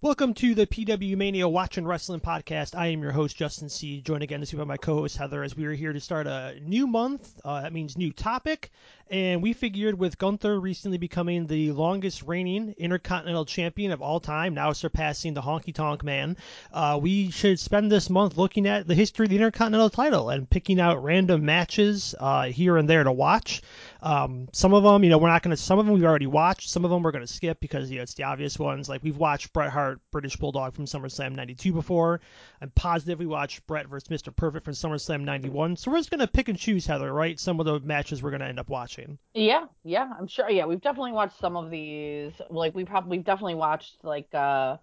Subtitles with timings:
[0.00, 2.78] Welcome to the PW Mania Watching Rasslin Podcast.
[2.78, 4.00] I am your host, Justin C.
[4.00, 6.54] Joined again this week by my co-host Heather, as we are here to start a
[6.62, 7.28] new month.
[7.44, 8.70] Uh, that means new topic,
[9.10, 14.54] and we figured with Gunther recently becoming the longest reigning Intercontinental Champion of all time,
[14.54, 16.36] now surpassing the Honky Tonk Man,
[16.72, 20.48] uh, we should spend this month looking at the history of the Intercontinental title and
[20.48, 23.62] picking out random matches uh, here and there to watch.
[24.00, 25.60] Um, some of them, you know, we're not going to.
[25.60, 26.70] Some of them we've already watched.
[26.70, 28.88] Some of them we're going to skip because you know it's the obvious ones.
[28.88, 32.20] Like we've watched Bret Hart, British Bulldog from SummerSlam '92 before.
[32.60, 34.34] I'm positive we watched Bret versus Mr.
[34.34, 35.76] Perfect from SummerSlam '91.
[35.76, 37.38] So we're just going to pick and choose, Heather, right?
[37.40, 39.18] Some of the matches we're going to end up watching.
[39.34, 40.48] Yeah, yeah, I'm sure.
[40.48, 42.32] Yeah, we've definitely watched some of these.
[42.50, 44.76] Like we probably we've definitely watched like uh,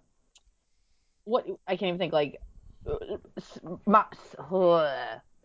[1.24, 2.40] what I can't even think like.
[2.86, 3.16] Uh,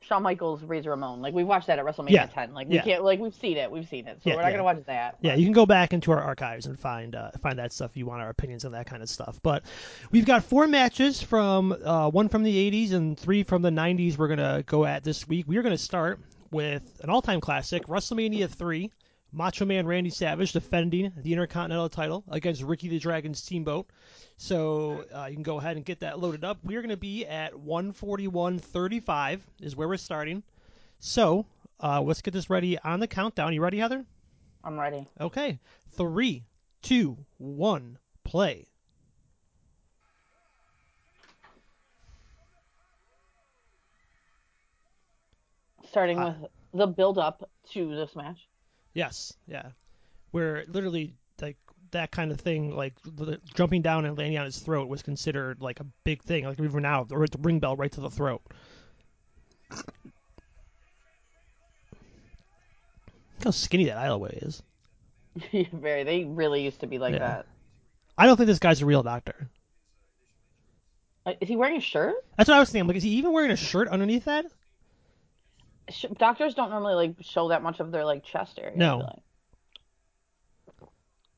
[0.01, 1.21] Shawn Michaels Razor Ramon.
[1.21, 2.25] Like we've watched that at WrestleMania Yeah.
[2.25, 2.53] 10.
[2.53, 2.81] Like we Yeah.
[2.81, 3.71] can't like we've seen it.
[3.71, 4.19] We've seen it.
[4.23, 5.17] So Yeah, we're not gonna watch that.
[5.21, 7.97] Yeah, you can go back into our archives and find uh, find that stuff if
[7.97, 9.39] you want our opinions on that kind of stuff.
[9.43, 9.63] But
[10.11, 14.17] we've got four matches from uh, one from the 80s and three from the 90s.
[14.17, 15.45] We're gonna go at this week.
[15.47, 18.91] We are gonna start with an all-time classic, WrestleMania 3.
[19.33, 23.87] Macho Man Randy Savage defending the Intercontinental title against Ricky the Dragon Steamboat.
[24.37, 26.57] So uh, you can go ahead and get that loaded up.
[26.63, 30.43] We are going to be at 141.35 is where we're starting.
[30.99, 31.45] So
[31.81, 33.53] uh, let's get this ready on the countdown.
[33.53, 34.05] You ready, Heather?
[34.63, 35.07] I'm ready.
[35.19, 35.59] Okay.
[35.93, 36.43] Three,
[36.81, 38.67] two, one, play.
[45.89, 48.47] Starting Uh, with the build up to this match.
[48.93, 49.69] Yes, yeah.
[50.31, 51.57] Where literally like
[51.91, 55.61] that kind of thing, like the, jumping down and landing on his throat, was considered
[55.61, 56.45] like a big thing.
[56.45, 58.41] Like even now, or the ring bell right to the throat.
[59.71, 59.85] Look
[63.45, 64.61] how skinny that aisleway is.
[65.73, 66.03] Very.
[66.03, 67.19] They really used to be like Yeah.
[67.19, 67.45] that.
[68.17, 69.49] I don't think this guy's a real doctor.
[71.25, 72.15] Uh, Is he wearing a shirt?
[72.37, 72.87] That's what I was thinking.
[72.87, 74.45] Like, is he even wearing a shirt underneath that?
[75.89, 78.77] Sh- Doctors don't normally like show that much of their like chest area.
[78.77, 78.97] No.
[78.97, 79.19] like.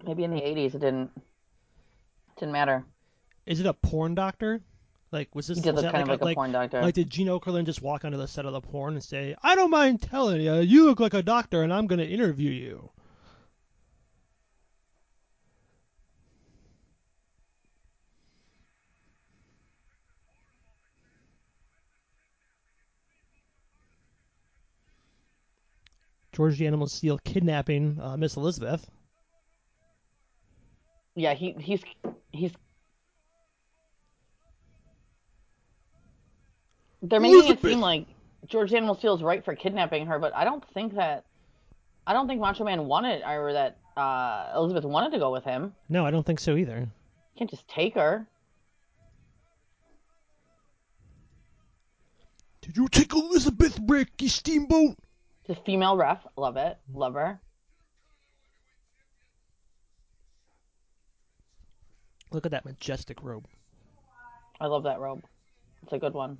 [0.06, 1.12] Maybe in the 80s it didn't
[2.38, 2.84] didn't matter.
[3.46, 4.62] Is it a porn doctor?
[5.12, 6.82] Like, was this was that kind of like, a porn doctor.
[6.82, 9.54] Like, did Gene Okerlund just walk onto the set of the porn and say, I
[9.54, 12.90] don't mind telling you, you look like a doctor and I'm going to interview you?
[26.34, 28.90] George the Animal Steele kidnapping uh, Miss Elizabeth.
[31.16, 31.84] yeah, he he's
[32.32, 32.52] he's
[37.02, 38.08] they're making it seem like
[38.48, 41.26] George Animal Steele is right for kidnapping her, but I don't think that
[42.06, 45.74] I don't think Macho Man wanted or that uh, Elizabeth wanted to go with him.
[45.88, 46.80] No, I don't think so either.
[46.80, 48.26] You can't just take her.
[52.62, 54.96] Did you take Elizabeth Ricky Steamboat?
[55.48, 56.98] The female ref, love it, mm-hmm.
[56.98, 57.40] love her.
[62.32, 63.46] Look at that majestic robe.
[64.60, 65.24] I love that robe.
[65.84, 66.38] It's a good one.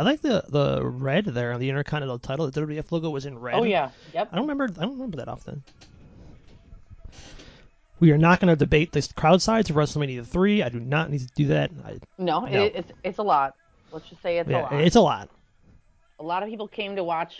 [0.00, 2.50] I like the the red there on the Intercontinental title.
[2.50, 3.54] The WWF logo was in red.
[3.56, 4.30] Oh yeah, yep.
[4.32, 4.72] I don't remember.
[4.78, 5.62] I don't remember that often.
[7.98, 10.62] We are not going to debate the crowd size of WrestleMania three.
[10.62, 11.70] I do not need to do that.
[11.84, 12.64] I, No, No.
[12.64, 13.56] It, it's it's a lot.
[13.92, 14.72] Let's just say it's a lot.
[14.72, 15.28] it's a lot.
[16.18, 17.34] a lot of people came to watch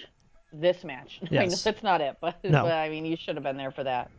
[0.52, 1.18] this match.
[1.22, 1.62] I mean, Yes.
[1.62, 2.64] that's not it, but, No.
[2.64, 4.10] but I mean, you should have been there for that.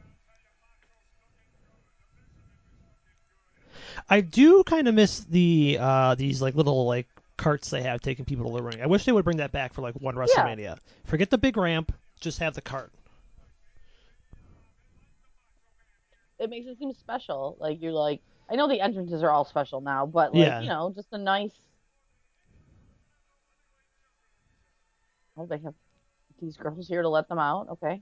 [4.10, 7.06] I do kind of miss the uh, these like little like
[7.38, 8.82] carts they have taking people to the ring.
[8.82, 10.78] I wish they would bring that back for like one WrestleMania.
[11.06, 11.94] Forget the big ramp.
[12.20, 12.92] Just have the cart.
[16.40, 17.58] It makes it seem special.
[17.60, 20.62] Like you're like, I know the entrances are all special now, but like Yeah.
[20.62, 21.52] you know, just a nice.
[25.38, 25.74] Oh, they have
[26.42, 27.70] these girls here to let them out.
[27.70, 28.02] Okay.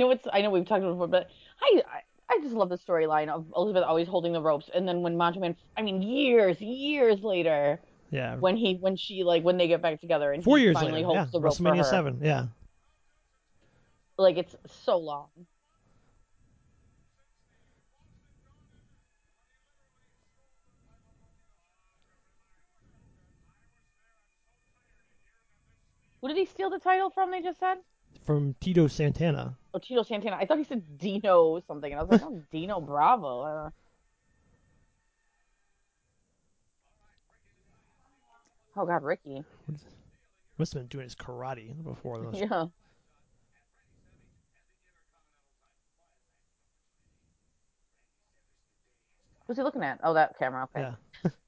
[0.00, 1.28] Know it's I know we've talked about it before, but
[1.62, 5.02] I I, I just love the storyline of Elizabeth always holding the ropes, and then
[5.02, 7.80] when Macho Man, I mean years years later,
[8.10, 8.36] Yeah.
[8.36, 10.92] when he when she like when they get back together and Four he years finally
[11.04, 11.06] later.
[11.06, 11.26] holds Yeah.
[11.32, 11.84] the rope for WrestleMania her.
[11.84, 12.20] seven.
[12.22, 12.46] Yeah.
[14.18, 14.54] Like it's
[14.84, 15.28] so long.
[26.20, 27.30] Who did he steal the title from?
[27.30, 27.78] They just said.
[28.24, 29.56] From Tito Santana.
[29.74, 30.36] Oh, Tito Santana.
[30.36, 33.40] I thought he said Dino something, and I was like, oh, Dino Bravo.
[33.42, 33.70] Uh,
[38.76, 39.44] oh God, Ricky.
[40.58, 42.38] Must have been doing his karate before those.
[42.38, 42.66] Yeah.
[49.46, 49.98] Who's he looking at?
[50.04, 50.68] Oh, that camera.
[50.74, 50.90] Okay.
[51.24, 51.30] Yeah.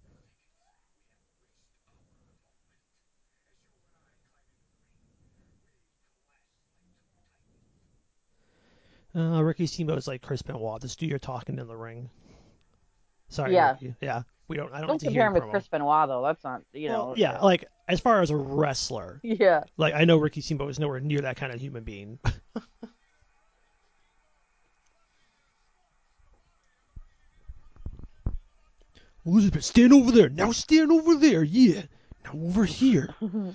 [9.14, 10.81] Uh, Ricky Steamboat's like Chris Benoit.
[10.81, 12.09] Just do your talking in the ring.
[13.29, 13.73] Sorry, Yeah.
[13.73, 13.94] Ricky.
[14.00, 14.73] Yeah, we don't.
[14.73, 16.23] I don't, Don't compare hear him with Chris Benoit though.
[16.23, 17.06] That's not, you know.
[17.09, 19.64] Well, yeah, like as far as a wrestler, Yeah.
[19.76, 22.19] like I know Ricky Steamboat is nowhere near that kind of human being.
[29.25, 30.29] Elizabeth, stand over there.
[30.29, 31.43] Now stand over there.
[31.43, 31.82] Yeah.
[32.25, 33.14] Now over here.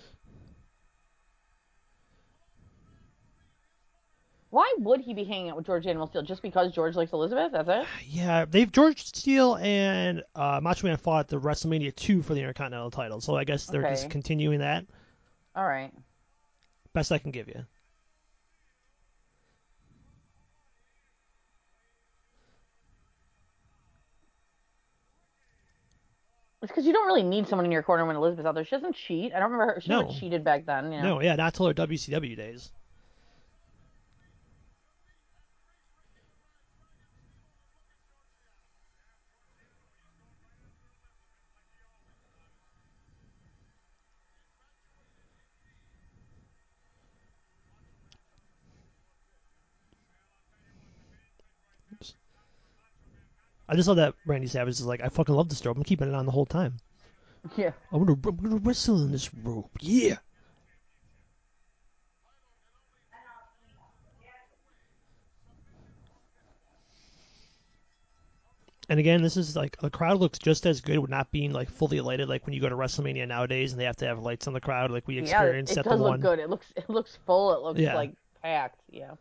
[4.50, 6.22] Why would he be hanging out with George Animal Steele?
[6.22, 7.52] Just because George likes Elizabeth?
[7.52, 7.86] That's it?
[8.08, 12.40] Yeah, they've George Steele and uh, Macho Man fought at the WrestleMania 2 for the
[12.40, 14.86] Intercontinental title, so I guess they're just continuing that.
[15.56, 15.92] All right.
[16.94, 17.66] Best I can give you.
[26.62, 28.66] It's because you don't really need someone in your corner when Elizabeth's out there.
[28.66, 29.32] She doesn't cheat.
[29.34, 29.82] I don't remember her.
[29.82, 30.12] She never No.
[30.12, 30.92] cheated back then.
[30.92, 31.16] You know?
[31.16, 32.72] No, yeah, not till her WCW days.
[53.70, 55.78] I just saw that Randy Savage is like, I fucking love this rope.
[55.78, 56.78] I'm keeping it on the whole time.
[57.56, 57.72] Yeah.
[57.92, 59.72] I'm gonna, I'm gonna wrestle in this rope.
[59.80, 60.18] Yeah.
[68.90, 71.70] And again, this is like the crowd looks just as good with not being like
[71.70, 74.48] fully lighted, like when you go to WrestleMania nowadays and they have to have lights
[74.48, 76.20] on the crowd, like we experienced Yeah, it does at the look one.
[76.22, 76.40] good.
[76.40, 77.54] It looks it looks full.
[77.54, 77.96] It looks Yeah.
[77.96, 78.80] like packed.
[78.90, 79.12] Yeah.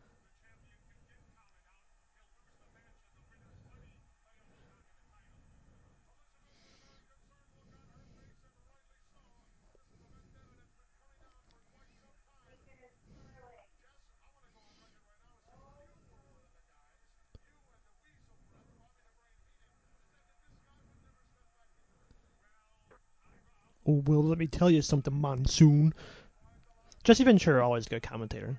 [23.88, 25.94] Oh well, let me tell you something, Monsoon.
[27.04, 28.58] Jesse Ventura, always a good commentator.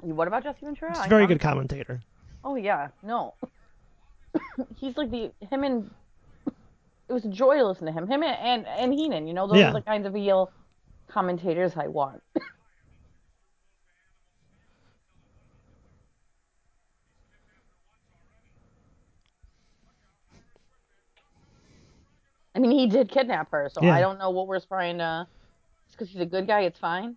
[0.00, 0.92] What about Jesse Ventura?
[0.96, 2.00] He's a very good commentator.
[2.42, 3.34] Oh yeah, no.
[4.76, 5.90] He's like the him and
[7.08, 8.06] it was a joy to listen to him.
[8.08, 9.70] Him and and, and Heenan, you know, those Yeah.
[9.70, 10.50] are the kinds of heel
[11.08, 12.22] commentators I want.
[22.60, 23.94] I mean, he did kidnap her, so Yeah.
[23.94, 25.26] I don't know what we're trying to.
[25.92, 27.16] Because he's a good guy, it's fine.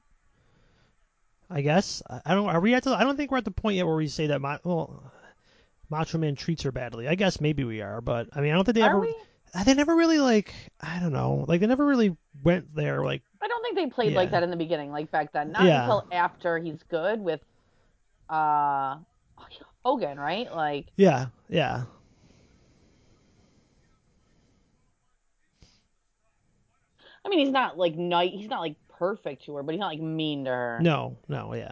[1.49, 2.01] I guess.
[2.25, 2.47] I don't.
[2.47, 2.91] Are we at the?
[2.91, 4.41] I don't think we're at the point yet where we say that.
[4.41, 5.11] Ma- well,
[5.89, 7.07] Macho Man treats her badly.
[7.07, 8.99] I guess maybe we are, but I mean, I don't think they Are ever.
[9.01, 9.15] we?
[9.65, 10.53] They never really like.
[10.81, 11.45] I don't know.
[11.47, 13.03] Like they never really went there.
[13.03, 15.51] Like I don't think they played like that in the beginning, like back then.
[15.51, 15.81] Not Yeah.
[15.83, 17.41] until after he's good with
[18.29, 18.97] uh
[19.85, 20.51] Hogan, right?
[20.51, 21.83] Like yeah, yeah.
[27.25, 28.31] I mean, he's not like night.
[28.33, 30.79] He's not like perfect to her, but he's not like mean to her.
[30.81, 31.71] No, no, yeah.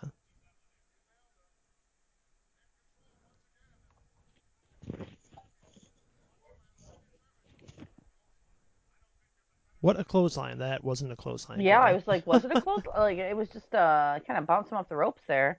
[9.82, 10.60] What a clothesline!
[10.60, 11.60] That wasn't a clothesline.
[11.60, 12.84] Yeah, I was like, was it a close?
[12.98, 15.58] like it was just uh kind of bouncing off the ropes there.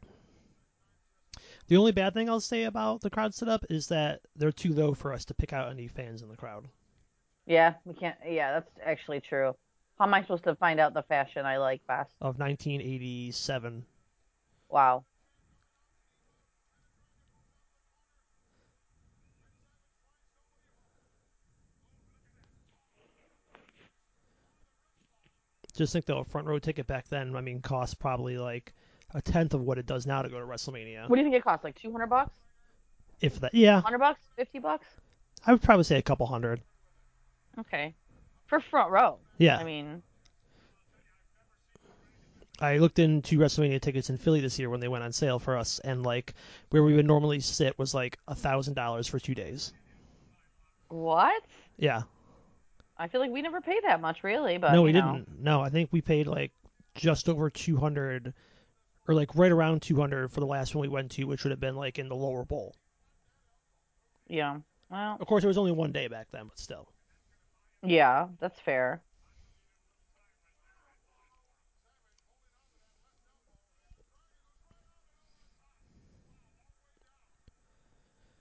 [1.66, 4.94] The only bad thing I'll say about the crowd setup is that they're too low
[4.94, 6.68] for us to pick out any fans in the crowd.
[7.46, 8.16] Yeah, we can't.
[8.25, 9.56] Yeah, that's actually true.
[9.99, 12.14] How am I supposed to find out the fashion I like best?
[12.20, 13.84] Of 1987,
[14.68, 15.04] Wow.
[25.76, 28.72] just think though, a front row ticket back then, I mean, cost probably like
[29.14, 31.08] a tenth of what it does now to go to WrestleMania.
[31.08, 31.64] What do you think it costs?
[31.64, 32.37] Like two hundred bucks?
[33.20, 34.20] If that, yeah, Hundred bucks?
[34.37, 34.87] Fifty bucks?
[35.46, 36.61] I would probably say a couple hundred.
[37.58, 37.94] Okay.
[38.52, 39.18] For front row.
[39.38, 40.02] Yeah, I mean,
[42.61, 45.56] I looked into WrestleMania tickets in Philly this year when they went on sale for
[45.56, 46.35] us, and like
[46.68, 49.73] where we would normally sit was like a thousand dollars for two days.
[50.88, 51.42] what?
[51.78, 52.02] Yeah,
[52.99, 54.59] I feel like we never paid that much, really.
[54.59, 55.14] But no, we know.
[55.14, 55.40] didn't.
[55.40, 56.52] No, I think we paid like
[56.94, 58.35] just over 200,
[59.09, 61.61] or like right around 200 for the last one we went to, which would have
[61.61, 62.76] been like in the lower bowl.
[64.28, 64.59] Yeah.
[64.90, 66.87] Well, Of course, it was only one day back then, but still.
[67.82, 69.02] Yeah, that's fair.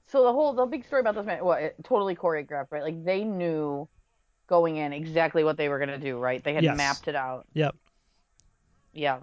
[0.08, 2.84] So the whole the big story about this man, what it, totally choreographed, right?
[2.84, 3.88] Like they knew
[4.48, 6.44] going in exactly what they were gonna do, right?
[6.44, 6.78] They had Yes.
[6.78, 7.48] mapped it out.
[7.54, 7.76] Yep.
[8.94, 9.20] Yeah.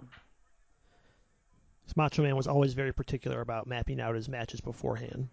[1.95, 5.27] Macho Man was always very particular about mapping out his matches beforehand.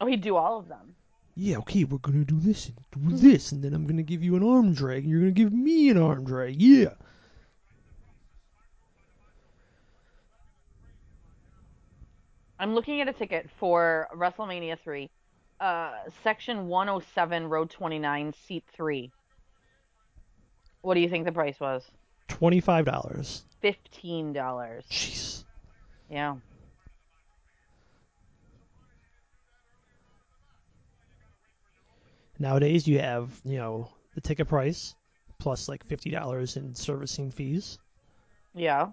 [0.00, 0.94] Oh, he'd do all of them.
[1.34, 2.76] Yeah, okay, we're gonna do this and
[3.10, 5.52] do this, and then I'm gonna give you an arm drag, and you're gonna give
[5.52, 6.60] me an arm drag.
[6.60, 6.90] Yeah.
[12.58, 15.10] I'm looking at a ticket for WrestleMania 3,
[15.60, 19.10] uh, section 107, row 29, seat 3.
[20.82, 21.82] What do you think the price was?
[22.28, 23.42] Twenty-five dollars.
[23.62, 24.34] $15.
[24.90, 25.44] Jeez.
[26.10, 26.36] Yeah.
[32.42, 34.96] Nowadays, you have you know the ticket price
[35.38, 37.78] plus like fifty dollars in servicing fees,
[38.52, 38.88] Yeah.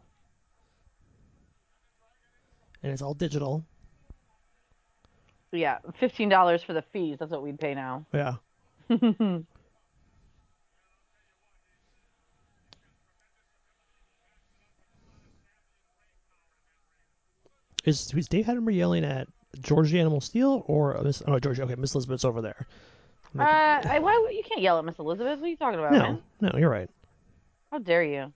[2.83, 3.65] and it's all digital.
[5.51, 5.79] Yeah.
[5.99, 7.17] $15 for the fees.
[7.19, 8.05] That's what we'd pay now.
[8.13, 8.35] Yeah.
[17.85, 19.27] Is is Dave Hebner yelling at
[19.61, 21.23] George the Animal Steele or Miss?
[21.25, 21.59] Oh, George.
[21.59, 22.67] Okay, Miss Elizabeth's over there.
[23.37, 25.39] Uh, I, why you can't yell at Miss Elizabeth?
[25.39, 26.23] What are you talking about, no, man?
[26.41, 26.89] no, you're right.
[27.71, 28.33] How dare you?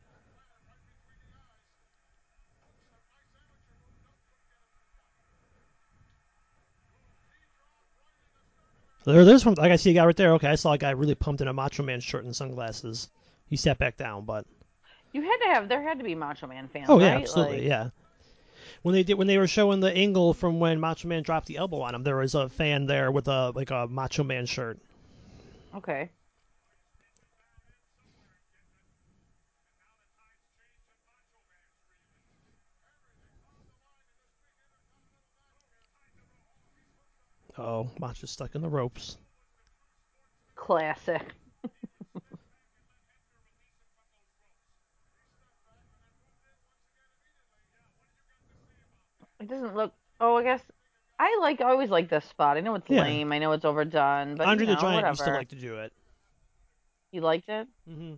[9.05, 9.55] There, there's one.
[9.55, 10.33] Like I see a guy right there.
[10.33, 13.09] Okay, I saw a guy really pumped in a Macho Man shirt and sunglasses.
[13.50, 14.45] He sat back down, but
[15.12, 17.23] You had to have there had to be Macho Man fans, oh yeah, right?
[17.23, 17.89] absolutely, Like, yeah.
[18.82, 21.58] When they did, when they were showing the angle from when Macho Man dropped the
[21.58, 24.80] elbow on him, there was a fan there with a like a Macho Man shirt.
[25.75, 26.10] Okay.
[37.58, 39.18] Oh, Macho's stuck in the ropes.
[40.56, 41.22] Classic.
[49.43, 49.91] It doesn't look.
[50.21, 50.62] Oh, I guess
[51.19, 51.59] I like.
[51.59, 52.55] I always like this spot.
[52.55, 53.01] I know it's Yeah.
[53.01, 53.33] lame.
[53.33, 55.12] I know it's overdone, but Andre you know, the Giant whatever.
[55.12, 55.91] used to like to do it.
[57.12, 57.67] You liked it?
[57.85, 58.13] hmm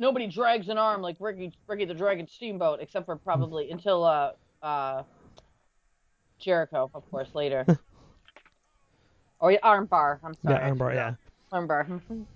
[0.00, 4.32] Nobody drags an arm like Ricky Ricky the Dragon Steamboat, except for probably until uh
[4.62, 5.04] uh
[6.40, 7.64] Jericho, of course, later.
[9.40, 10.18] or armbar.
[10.24, 10.56] I'm sorry.
[10.56, 10.94] Yeah, armbar.
[10.94, 11.14] Yeah.
[11.52, 11.70] Mm-hmm.
[11.70, 12.26] Armbar.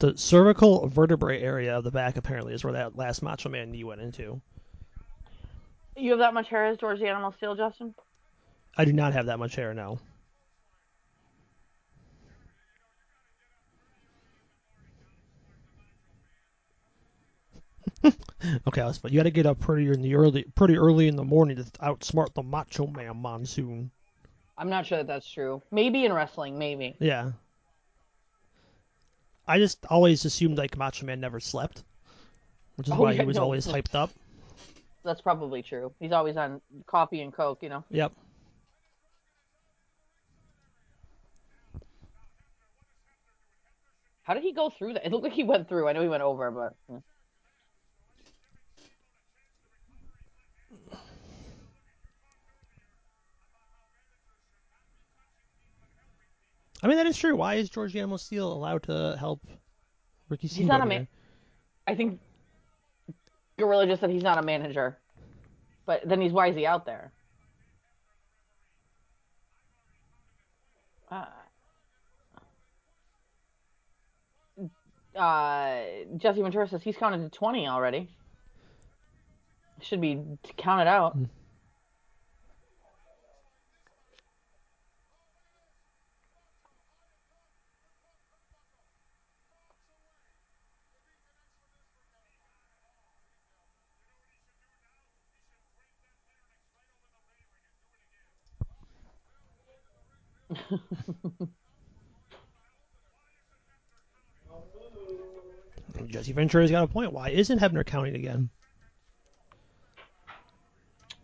[0.00, 3.82] The cervical vertebrae area of the back apparently is where that last Macho Man knee
[3.82, 4.40] went into.
[5.96, 7.94] you have that much hair as George the Animal Steele, Justin?
[8.76, 9.98] I do not have that much hair now.
[18.04, 19.12] okay, that's fine.
[19.12, 21.62] You got to get up pretty in the early, pretty early in the morning to
[21.80, 23.90] outsmart the Macho Man monsoon.
[24.56, 25.62] I'm not sure that that's true.
[25.70, 26.96] Maybe in wrestling, maybe.
[26.98, 27.32] Yeah.
[29.46, 31.84] I just always assumed like Macho Man never slept,
[32.76, 33.42] which is Oh, why yeah, he was no.
[33.42, 34.10] always hyped up.
[35.04, 35.92] That's probably true.
[36.00, 37.84] He's always on coffee and coke, you know.
[37.90, 38.12] Yep.
[44.22, 45.06] How did he go through that?
[45.06, 45.88] It looked like he went through.
[45.88, 46.98] I know he went over, but hmm.
[56.82, 57.34] I mean that is true.
[57.36, 59.40] Why is George the Animal Steele allowed to help
[60.28, 61.08] Ricky He's not a man.
[61.86, 62.20] I think
[63.58, 64.98] Gorilla just said he's not a manager.
[65.86, 67.12] But then he's why is he out there?
[71.10, 71.24] Uh,
[75.18, 75.80] uh,
[76.18, 78.08] Jesse Ventura says he's counted to 20 already.
[79.80, 80.22] Should be
[80.56, 81.14] counted out.
[81.14, 81.24] Hmm.
[106.06, 107.12] Jesse Ventura's got a point.
[107.12, 108.50] Why isn't Hebner counted again?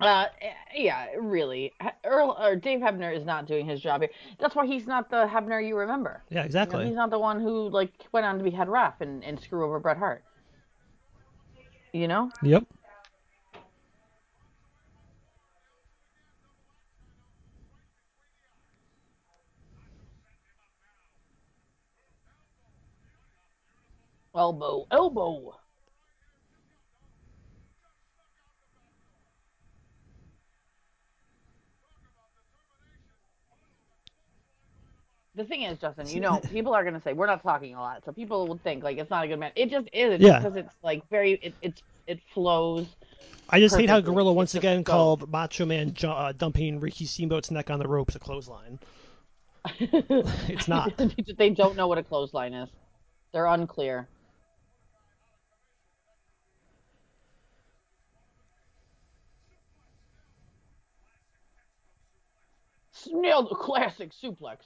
[0.01, 0.27] Uh,
[0.75, 1.73] yeah, really.
[2.05, 4.11] Earl or Dave Hebner is not doing his job here.
[4.39, 6.23] That's why he's not the Hebner you remember.
[6.31, 6.79] Yeah, exactly.
[6.79, 9.25] You know, he's not the one who like went on to be head ref and,
[9.25, 10.25] and screw over Bret Hart.
[11.93, 12.31] You know.
[12.43, 12.65] Yep.
[24.45, 25.55] Elbow, elbow.
[35.35, 37.81] the thing is, Justin, you know, people are going to say we're not talking a
[37.81, 39.55] lot, so people will think like it's not a good match.
[39.57, 40.41] It just is, Yeah.
[40.41, 42.87] because it's like very, it it, it flows.
[43.49, 47.51] I just hate how Gorilla once just again called Macho Man uh, dumping Ricky Steamboat's
[47.51, 48.79] neck on the ropes a clothesline.
[49.81, 50.93] It's not.
[51.39, 52.69] they don't know what a clothesline is.
[53.33, 54.07] They're unclear.
[63.13, 64.59] Nailed a classic suplex.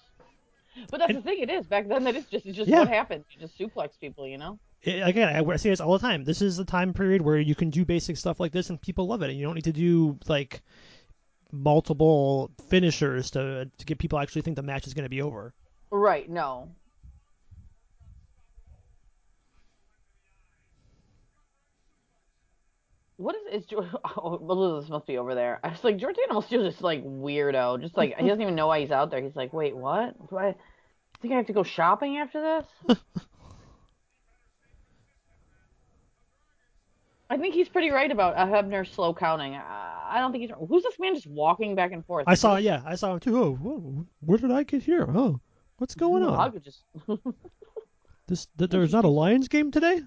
[0.91, 1.39] But that's the thing.
[1.41, 2.05] It is back then.
[2.05, 2.81] That is just it's just Yeah.
[2.81, 3.25] what happened.
[3.33, 4.59] You just suplex people, you know.
[4.87, 6.25] I- again, I, I say this all the time.
[6.25, 9.07] This is the time period where you can do basic stuff like this and people
[9.09, 9.31] love it.
[9.31, 10.63] And you don't need to do like
[11.51, 15.55] multiple finishers to to get people actually think the match is going to be over.
[15.91, 16.29] Right.
[16.29, 16.71] No.
[23.19, 23.71] What is is?
[24.17, 25.61] Oh, Elizabeth must be over there.
[25.63, 27.81] I was like, George Animal's still just like weirdo.
[27.81, 29.21] Just like he doesn't even know why he's out there.
[29.21, 30.15] He's like, wait, what?
[30.31, 30.55] Do I
[31.21, 32.97] think I have to go shopping after this?
[37.31, 39.55] I think he's pretty right about uh, Hebner slow counting.
[39.55, 40.53] Uh, I don't think he's.
[40.69, 42.25] Who's this man just walking back and forth?
[42.27, 43.37] I saw, yeah, I saw him too.
[43.37, 45.05] Oh, whoa, where did I get here?
[45.13, 45.41] Oh,
[45.79, 46.53] what's going I on?
[46.53, 46.85] could just.
[48.29, 50.03] This th- there's not a Lions game today.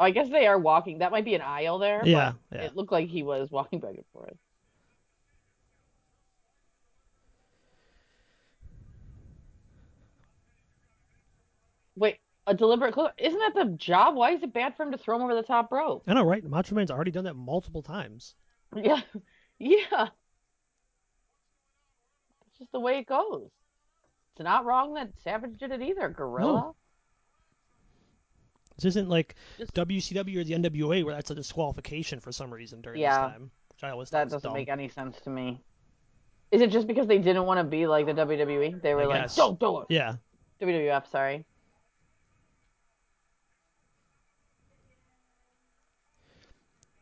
[0.00, 0.98] I guess they are walking.
[0.98, 2.02] That might be an aisle there.
[2.04, 2.62] Yeah, yeah.
[2.62, 4.34] It looked like he was walking back and forth.
[11.96, 13.10] Wait, a deliberate close?
[13.18, 14.16] Isn't that the job?
[14.16, 16.02] Why is it bad for him to throw him over the top rope?
[16.06, 16.42] I know, right?
[16.42, 18.34] Macho Man's already done that multiple times.
[18.74, 19.02] Yeah,
[19.58, 20.08] yeah.
[22.46, 23.50] It's just the way it goes.
[24.32, 26.08] It's not wrong that Savage did it either.
[26.08, 26.72] Gorilla.
[28.82, 32.80] This isn't like Just- WCW or the NWA where that's a disqualification for some reason
[32.80, 33.26] during Yeah.
[33.28, 34.54] this time, which I always That doesn't dumb.
[34.54, 35.62] make any sense to me.
[36.50, 38.80] Is it just because they didn't want to be like the WWE?
[38.82, 39.36] They were I like, guess.
[39.36, 39.86] don't do it.
[39.90, 40.16] Yeah,
[40.60, 41.44] WWF, sorry.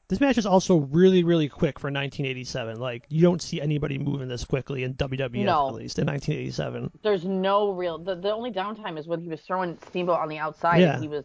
[0.09, 2.81] this match is also really, really quick for 1987.
[2.81, 5.69] Like you don't see anybody moving this quickly in WWF No.
[5.69, 6.91] at least in 1987.
[7.03, 7.99] There's no real.
[7.99, 10.79] The, the only downtime is when he was throwing Steamboat on the outside.
[10.81, 10.95] Yeah.
[10.95, 11.25] And he was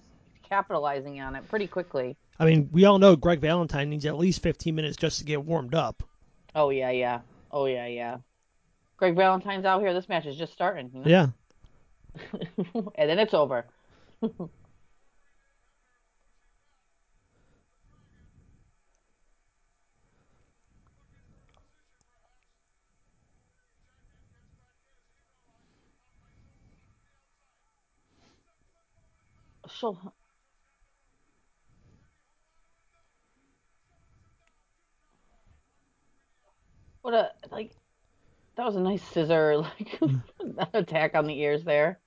[0.53, 2.15] capitalizing on it pretty quickly.
[2.39, 5.43] I mean, we all know Greg Valentine needs at least 15 minutes just to get
[5.43, 6.03] warmed up.
[6.53, 7.21] Oh yeah, yeah.
[7.51, 8.17] Oh yeah, yeah.
[8.97, 9.95] Greg Valentine's out here.
[9.95, 10.91] This match is just starting.
[10.93, 11.09] You know?
[11.09, 11.27] Yeah.
[12.95, 13.65] and then it's over.
[29.79, 30.13] She'll...
[37.03, 37.71] What a like.
[38.55, 39.99] That was a nice scissor like
[40.73, 41.99] attack on the ears there.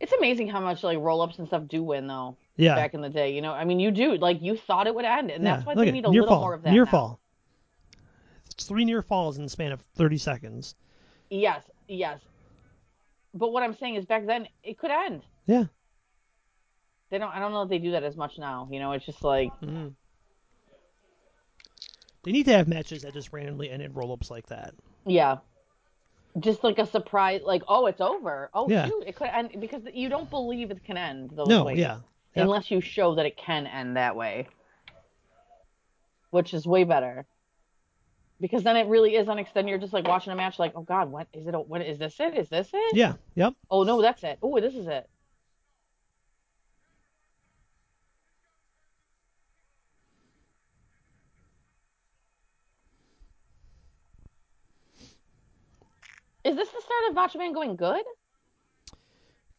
[0.00, 2.36] It's amazing how much like roll ups and stuff do win though.
[2.56, 2.74] Yeah.
[2.74, 5.04] Back in the day, you know, I mean, you do like you thought it would
[5.04, 5.56] end, and yeah.
[5.56, 6.42] that's why they at need a near little fall.
[6.42, 6.72] more of that.
[6.72, 6.90] Near now.
[6.90, 7.20] fall.
[8.50, 10.74] It's three near falls in the span of 30 seconds.
[11.28, 12.18] Yes, yes.
[13.34, 15.22] But what I'm saying is, back then it could end.
[15.46, 15.64] Yeah.
[17.10, 17.30] They don't.
[17.30, 18.68] I don't know if they do that as much now.
[18.70, 19.92] You know, it's just like Mm.
[22.26, 24.74] They need to have matches that just randomly end in roll-ups like that.
[25.06, 25.36] yeah,
[26.40, 27.40] just like a surprise.
[27.44, 28.50] Like, oh, it's over.
[28.52, 28.88] Oh Yeah.
[28.88, 31.78] shoot, it could end because you don't believe it can end those No, ways.
[31.78, 31.98] yeah.
[32.34, 32.42] Yep.
[32.44, 34.48] unless you show that it can end that way,
[36.30, 37.26] which is way better.
[38.40, 39.70] Because then it really is unextended.
[39.70, 41.54] You're just like watching a match, like, oh god, what is it?
[41.68, 42.18] What is this?
[42.18, 42.96] It is this it?
[42.96, 43.14] Yeah.
[43.36, 43.54] Yep.
[43.70, 44.38] Oh no, that's it.
[44.42, 45.08] Oh, this is it.
[56.46, 58.04] Is this the start of Macho Man going good?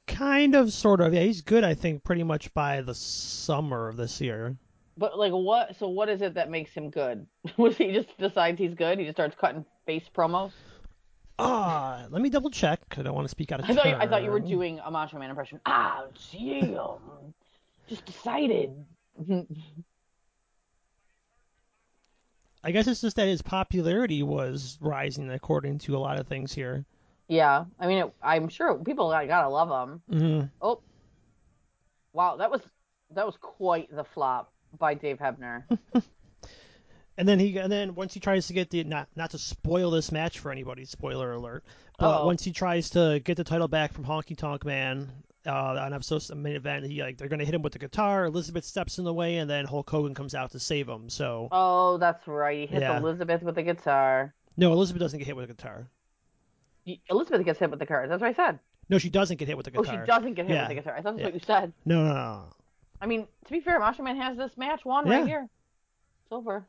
[0.07, 1.13] Kind of, sort of.
[1.13, 1.65] Yeah, he's good.
[1.65, 4.55] I think pretty much by the summer of this year.
[4.97, 5.75] But like what?
[5.77, 7.27] So what is it that makes him good?
[7.57, 8.99] Was he just decides he's good?
[8.99, 10.53] He just starts cutting face promos.
[11.37, 12.79] Ah, let me double check.
[12.89, 14.39] 'cause I don't want to speak out of I thought you, I thought you were
[14.39, 15.59] doing a Macho Man impression.
[15.65, 16.87] Ah, yeah,
[17.89, 18.71] just decided.
[22.67, 26.53] I guess it's just that his popularity was rising according to a lot of things
[26.53, 26.85] here.
[27.27, 30.01] yeah, I mean, it, I'm sure people gotta, gotta love him.
[30.09, 30.81] hmm Oh,
[32.13, 32.61] wow, that was
[33.11, 35.63] that was quite the flop by Dave Hebner.
[37.17, 39.91] And then he and then once he tries to get the not not to spoil
[39.91, 41.63] this match for anybody, spoiler alert.
[41.97, 42.23] But Uh-oh.
[42.23, 45.11] once he tries to get the title back from Honky Tonk Man
[45.47, 48.25] uh, on episode the main event, he like they're gonna hit him with the guitar.
[48.25, 51.09] Elizabeth steps in the way, and then Hulk Hogan comes out to save him.
[51.09, 52.59] So Oh, that's right.
[52.59, 52.97] He hits Yeah.
[52.97, 54.33] Elizabeth with the guitar.
[54.57, 55.87] no, Elizabeth doesn't get hit with a guitar.
[57.09, 58.07] Elizabeth gets hit with the guitar.
[58.07, 58.59] That's what I said.
[58.89, 59.85] No, she doesn't get hit with the guitar.
[59.95, 60.61] Oh, she doesn't get hit Yeah.
[60.67, 60.93] with the guitar.
[60.97, 61.25] I thought that's Yeah.
[61.25, 61.73] what you said.
[61.85, 62.43] No, no, no.
[63.01, 65.47] I mean, to be fair, Macho Man has this match won right here.
[66.23, 66.65] It's over.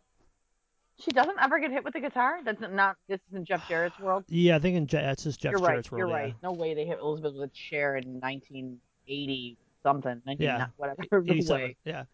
[1.00, 2.40] She doesn't ever get hit with the guitar.
[2.44, 2.96] That's not.
[3.08, 4.24] This isn't Jeff Jarrett's world.
[4.28, 5.90] Yeah, I think in Je- it's just Jeff you're right.
[5.90, 5.98] World.
[5.98, 6.14] You're yeah.
[6.14, 6.34] right.
[6.42, 10.20] No way they hit Elizabeth with a chair in 1980 something.
[10.26, 10.66] 19, Yeah.
[10.76, 11.02] Whatever.
[11.22, 11.76] No way.
[11.84, 12.04] Yeah.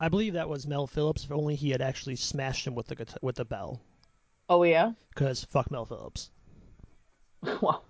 [0.00, 1.24] I believe that was Mel Phillips.
[1.24, 3.80] If only he had actually smashed him with the guitar- with the bell,
[4.48, 4.92] Oh yeah.
[5.10, 6.30] because fuck Mel Phillips.
[7.62, 7.84] well,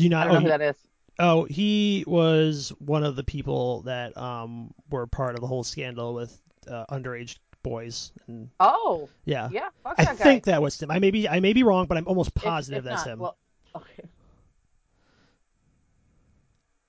[0.00, 0.24] Do you I not?
[0.24, 0.76] don't Oh, know who that is.
[1.18, 6.14] oh, he was one of the people that um were part of the whole scandal
[6.14, 6.36] with
[6.68, 8.12] uh, underage boys.
[8.26, 9.68] And Oh yeah, yeah.
[9.84, 10.24] Fuck I that guy.
[10.24, 10.90] think that was him.
[10.90, 13.12] I may be I may be wrong, but I'm almost If- positive if that's not,
[13.12, 13.18] him.
[13.20, 13.36] Well,
[13.76, 14.04] okay.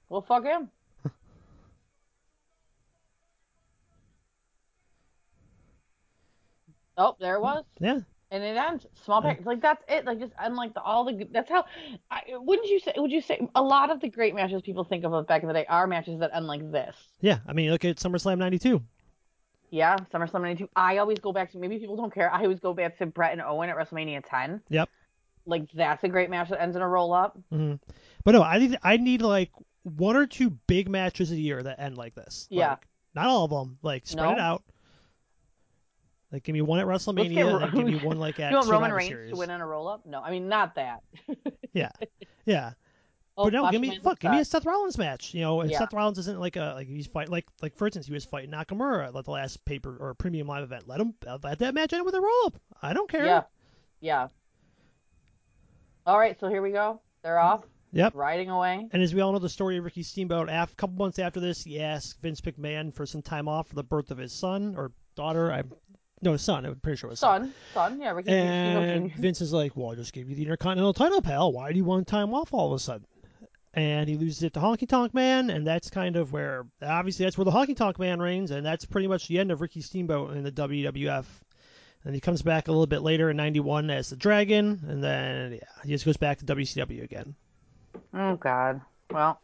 [0.09, 0.69] Well, fuck him.
[6.97, 7.63] oh, there it was.
[7.79, 7.99] yeah.
[8.33, 11.49] And it ends small package like that's it like just unlike the all the that's
[11.49, 11.65] how
[12.09, 15.03] I, wouldn't you say would you say a lot of the great matches people think
[15.03, 17.83] of back in the day are matches that end like this Yeah, I mean, look
[17.83, 18.81] at SummerSlam '92.
[19.69, 22.73] yeah SummerSlam 92 I always go back to maybe people don't care I always go
[22.73, 24.89] back to Bret and Owen at WrestleMania 10 Yep.
[25.45, 27.73] like that's a great match that ends in a roll up hmm
[28.23, 29.51] But no, I need I need like
[29.83, 32.47] one or two big matches a year that end like this.
[32.51, 32.69] Yeah.
[32.69, 33.77] Like, not all of them.
[33.81, 34.63] Like spread it out.
[36.31, 38.91] Like give me one at WrestleMania, and give me one like at you want Roman
[38.93, 39.31] Reigns Series.
[39.31, 41.01] to win in a roll up no I mean not that
[41.73, 42.71] Yeah.
[43.37, 44.45] oh, but no, give me fuck, give me a.
[44.45, 45.33] Seth Rollins match.
[45.33, 45.79] You know, and Yeah.
[45.79, 48.51] Seth Rollins isn't like a like he's fight like like for instance he was fighting
[48.51, 50.87] Nakamura at the last paper or premium live event.
[50.87, 52.55] Let him uh, let that match end with a roll up.
[52.81, 53.25] I don't care.
[53.25, 53.43] yeah
[53.99, 54.27] yeah
[56.07, 57.47] all right so here we go they're mm-hmm.
[57.47, 58.13] off Yep.
[58.15, 61.19] riding away And as we all know, the story of Ricky Steamboat, a couple months
[61.19, 64.31] after this, he asked Vince McMahon for some time off for the birth of his
[64.31, 65.51] son or daughter.
[65.51, 65.63] I
[66.21, 66.65] no son.
[66.65, 67.53] I'm pretty sure it was son.
[67.73, 69.21] son yeah Ricky And Steamboat Jr.
[69.21, 71.51] Vince is like, "Well, I just gave you the Intercontinental title, pal.
[71.51, 73.05] Why do you want time off all of a sudden?"
[73.73, 77.37] And he loses it to Honky Tonk Man, and that's kind of where, obviously, that's
[77.37, 80.35] where the Honky Tonk Man reigns, and that's pretty much the end of Ricky Steamboat
[80.35, 81.25] in the WWF.
[82.03, 85.53] And he comes back a little bit later in '91 as the Dragon, and then
[85.53, 87.35] yeah, he just goes back to WCW again.
[88.13, 88.81] Oh God.
[89.09, 89.39] Well,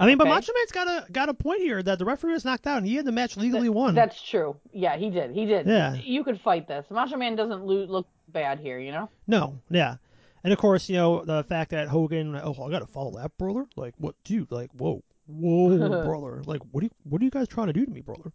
[0.00, 0.34] I mean, but Okay.
[0.34, 2.86] Macho Man's got a got a point here that the referee was knocked out, and
[2.86, 3.94] he had the match legally won.
[3.94, 4.56] that's true.
[4.72, 5.30] Yeah, he did.
[5.32, 5.66] He did.
[5.66, 5.94] Yeah.
[5.94, 6.84] You could fight this.
[6.90, 9.08] Macho Man doesn't lo- look bad here, you know.
[9.26, 9.96] No, yeah.
[10.42, 13.66] And of course, you know, the fact that Hogan, oh, I gotta follow that, brother.
[13.76, 14.50] Like, what, dude?
[14.50, 16.42] Like, whoa, whoa, brother.
[16.44, 18.32] Like, what are you, what are you guys trying to do to me, brother?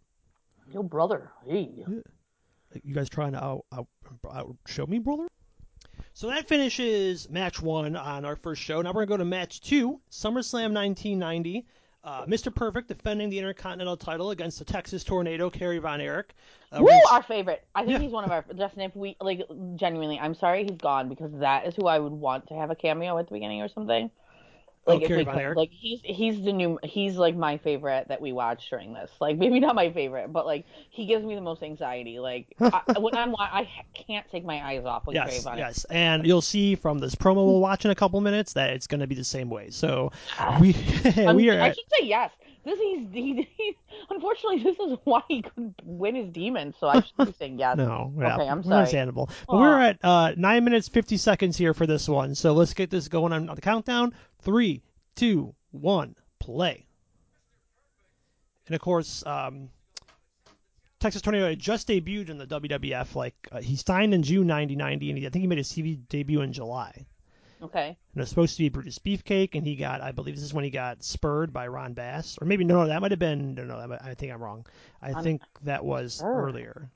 [0.72, 1.30] Yo, brother.
[1.46, 1.84] Hey.
[2.72, 3.86] Like, you guys trying to out, out,
[4.32, 5.26] out show me, brother?
[6.12, 8.82] So that finishes match one on our first show.
[8.82, 11.66] Now we're gonna go to match two, SummerSlam 1990.
[12.02, 12.54] Uh, Mr.
[12.54, 16.34] Perfect defending the Intercontinental title against the Texas Tornado, Kerry Von Erich.
[16.72, 17.62] Uh, Woo, our favorite.
[17.74, 17.98] I think Yeah.
[17.98, 18.42] he's one of our.
[18.56, 19.42] Justin, if we like,
[19.76, 22.74] genuinely, I'm sorry he's gone because that is who I would want to have a
[22.74, 24.10] cameo at the beginning or something.
[24.86, 25.38] Oh, Like, if Kerry Von.
[25.38, 25.56] Erich?
[25.56, 29.10] like he's he's the new he's like my favorite that we watched during this.
[29.20, 32.18] Like maybe not my favorite, but like he gives me the most anxiety.
[32.18, 36.26] Like I, when I'm I can't take my eyes off when Kerry Yes, yes, and
[36.26, 39.06] you'll see from this promo we'll watch in a couple minutes that it's going to
[39.06, 39.70] be the same way.
[39.70, 40.12] So
[40.60, 40.72] we
[41.16, 42.30] we um, are I at, should say yes.
[42.64, 43.76] This he's he, he
[44.10, 46.74] unfortunately this is why he couldn't win his demons.
[46.78, 47.76] So I should be saying yes.
[47.78, 48.76] no, yeah, Okay, I'm sorry.
[48.78, 49.30] understandable.
[49.48, 52.34] But we're at uh, nine minutes fifty seconds here for this one.
[52.34, 54.14] So let's get this going on the countdown.
[54.42, 54.82] Three,
[55.16, 56.86] two, one, play.
[58.66, 59.70] And of course, um,
[61.00, 63.14] Texas Tornado had just debuted in the WWF.
[63.14, 65.98] Like uh, he signed in June 1990, and he, I think he made his TV
[66.08, 67.06] debut in July.
[67.62, 67.88] Okay.
[68.14, 70.64] And was supposed to be Brutus Beefcake, and he got, I believe, this is when
[70.64, 73.64] he got spurred by Ron Bass, or maybe no, no, that might have been no,
[73.64, 74.66] no, I think I'm wrong.
[75.02, 76.46] I I'm think that was sure.
[76.46, 76.90] earlier.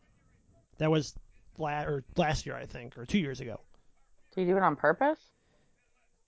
[0.79, 1.15] That was
[1.59, 3.61] last or last year, I think, or two years ago.
[4.35, 5.21] Did you do it on purpose?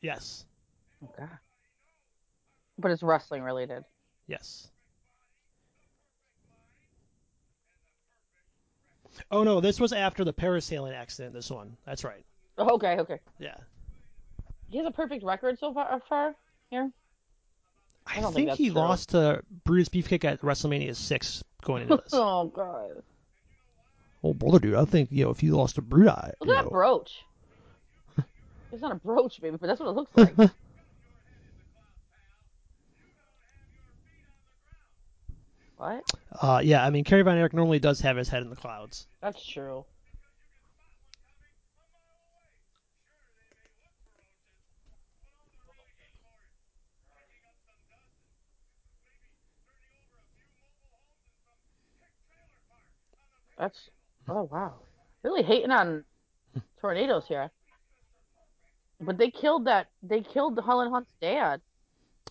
[0.00, 0.44] Yes.
[1.02, 1.32] Oh, okay.
[2.78, 3.84] But it's wrestling related.
[4.26, 4.68] Yes.
[9.30, 11.32] Oh no, this was after the parasailing accident.
[11.32, 11.76] This one.
[11.86, 12.24] That's right.
[12.58, 12.98] Oh, okay.
[12.98, 13.18] Okay.
[13.38, 13.56] Yeah.
[14.68, 16.00] He has a perfect record so far.
[16.08, 16.34] far
[16.70, 16.90] here.
[18.06, 18.76] I, I don't think think he true.
[18.76, 22.08] lost to Brutus Beefcake at WrestleMania six going into this.
[22.12, 23.02] oh god.
[24.22, 26.70] oh brother, dude, I think you know if you lost to Brutus, Look at that
[26.70, 27.24] brooch.
[28.72, 30.36] it's not a brooch, baby, but that's what it looks like.
[35.76, 36.04] what?
[36.40, 39.06] uh, yeah, I mean Kerry Von Erich normally does have his head in the clouds.
[39.20, 39.84] That's true.
[53.58, 53.78] That's
[54.28, 54.74] oh wow.
[55.22, 56.04] Really hating on
[56.80, 57.50] tornadoes here.
[59.00, 61.60] But they killed that they killed Helen Hunt's dad.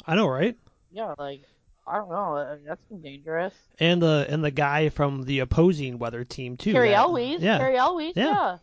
[0.05, 0.57] I know, right?
[0.91, 1.41] Yeah, like
[1.87, 3.53] I don't know, that's dangerous.
[3.79, 6.71] And the and the guy from the opposing weather team too.
[6.73, 7.57] Cary that- Elwes, Yeah.
[7.59, 8.25] Cary Elwes, Yeah.
[8.25, 8.57] yeah.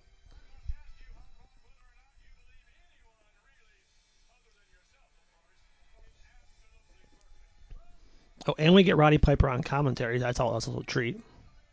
[8.47, 10.19] Oh, and we get Roddy Piper on commentary.
[10.19, 10.53] That's all.
[10.55, 11.21] That's a little treat.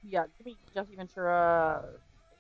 [0.04, 1.84] Yeah, give me Jesse Ventura.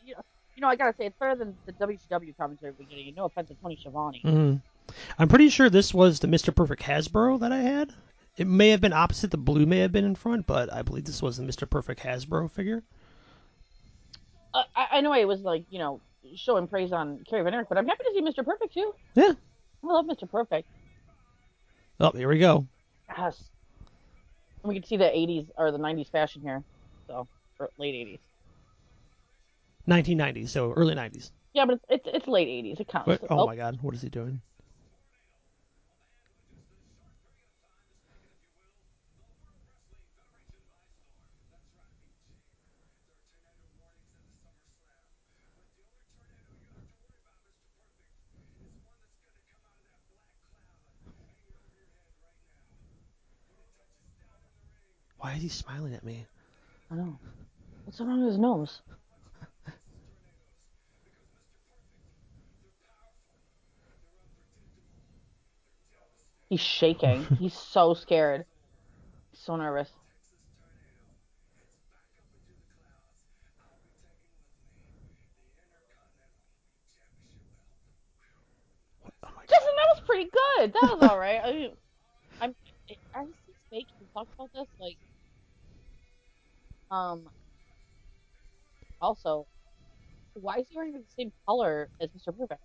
[0.05, 0.21] You know,
[0.55, 3.13] you know, I gotta say it's better than the WCW commentary we're getting.
[3.15, 4.21] No offense to Tony Schiavone.
[4.21, 4.55] hmm
[5.19, 6.55] I'm pretty sure this was the Mr.
[6.55, 7.93] Perfect Hasbro that I had.
[8.37, 9.29] It may have been opposite.
[9.29, 11.69] The blue may have been in front, but I believe this was the Mr.
[11.69, 12.81] Perfect Hasbro figure.
[14.53, 16.01] Uh, I, I know I was like, you know,
[16.35, 18.43] showing praise on Kerry Von Erich, but I'm happy to see Mr.
[18.43, 18.93] Perfect too.
[19.13, 19.33] Yeah.
[19.83, 20.29] I love Mr.
[20.29, 20.67] Perfect.
[21.99, 22.65] Oh, here we go.
[23.15, 23.43] Yes.
[24.63, 26.63] We can see the 80s or the 90s fashion here,
[27.07, 27.27] so
[27.77, 28.19] late 80s.
[29.87, 31.31] 1990s, so early 90s.
[31.53, 32.79] Yeah, but it's it's, it's late 80s.
[32.79, 33.07] It counts.
[33.07, 33.23] What?
[33.23, 34.41] Oh, oh my God, what is he doing?
[55.17, 56.25] Why is he smiling at me?
[56.89, 57.19] I don't know.
[57.89, 58.84] What's wrong with his nose?
[66.49, 67.25] He's shaking.
[67.39, 68.45] He's so scared.
[69.32, 69.89] He's so nervous.
[79.23, 79.30] Oh.
[79.49, 80.73] Justin, that was pretty good.
[80.73, 81.41] That was all right.
[81.43, 81.71] I mean,
[82.39, 82.56] I'm.
[83.15, 83.88] I see fake.
[83.99, 84.67] We talked about this.
[84.80, 84.97] Like,
[86.91, 87.32] um.
[89.01, 89.47] Also,
[90.33, 92.38] why is he wearing the same color as Mr.
[92.38, 92.62] Perfect?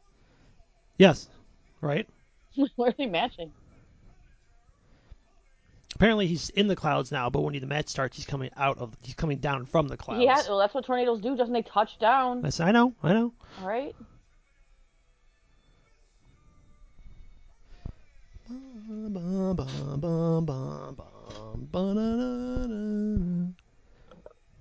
[0.98, 1.28] Yes,
[1.80, 2.08] right.
[2.76, 3.50] Why are they matching?
[5.96, 8.96] Apparently he's in the clouds now, but when the match starts, he's coming out of.
[9.02, 10.22] He's coming down from the clouds.
[10.24, 10.40] Yeah.
[10.48, 11.36] Well, that's what tornadoes do.
[11.36, 12.42] Justin, they touch down.
[12.42, 13.32] That's, I know, I know.
[13.60, 13.94] All right.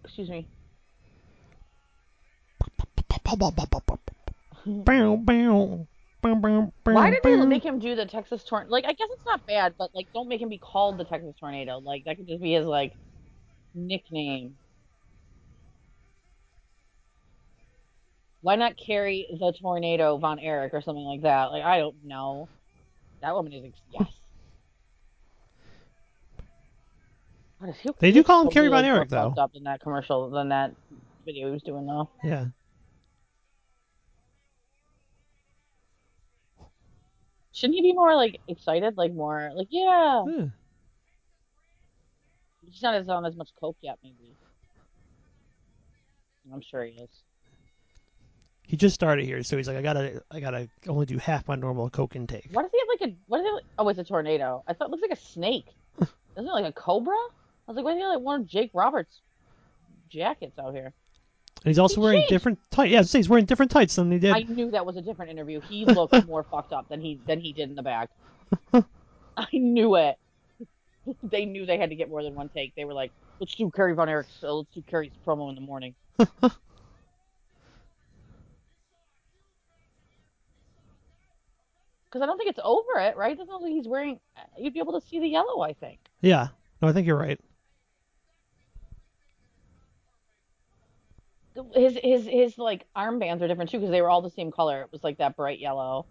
[0.03, 0.47] Excuse me.
[3.25, 3.49] Why
[7.09, 8.71] did they make him do the Texas tornado?
[8.71, 11.35] Like, I guess it's not bad, but like, don't make him be called the Texas
[11.39, 11.79] tornado.
[11.79, 12.93] Like, that could just be his like
[13.73, 14.55] nickname.
[18.41, 21.51] Why not Kerry the tornado Von Erich or something like that?
[21.51, 22.49] Like, I don't know.
[23.21, 24.07] That woman is yes.
[27.59, 27.89] What is he?
[27.99, 29.33] They do call him Kerry Von Erich, though.
[29.37, 30.73] Up in that commercial than that
[31.25, 32.09] video he was doing though.
[32.21, 32.47] Yeah.
[37.53, 38.97] Shouldn't he be more like excited?
[38.97, 40.23] Like more like yeah.
[40.27, 40.45] Yeah.
[42.69, 44.35] He's not as on as much coke yet, maybe.
[46.51, 47.09] I'm sure he is.
[48.63, 51.55] He just started here, so he's like, I gotta, I gotta only do half my
[51.55, 52.47] normal coke intake.
[52.51, 53.65] What does he have like a what is it?
[53.77, 54.63] Oh, it's a tornado.
[54.67, 55.67] I thought it looks like a snake.
[56.01, 57.13] Isn't it like a cobra?
[57.13, 59.21] I was like, why he have like one of Jake Roberts'
[60.09, 60.93] jackets out here?
[61.63, 62.29] And he's also He wearing changed.
[62.29, 62.91] different tights.
[62.91, 64.35] Yeah, he's wearing different tights than he did.
[64.35, 65.61] I knew that was a different interview.
[65.61, 68.09] He looked more fucked up than he than he did in the back.
[68.73, 70.17] I knew it.
[71.23, 72.75] they knew they had to get more than one take.
[72.75, 75.61] They were like, let's do Kerry Von Erich's, uh, let's do Kerry's promo in the
[75.61, 75.95] morning.
[76.17, 76.51] Because
[82.21, 83.31] I don't think it's over it, right?
[83.31, 84.19] It doesn't look like he's wearing.
[84.59, 85.99] You'd be able to see the yellow, I think.
[86.21, 86.49] Yeah.
[86.81, 87.39] No, I think you're right.
[91.75, 94.81] His his his like armbands are different too because they were all the same color.
[94.81, 96.05] It was like that bright yellow.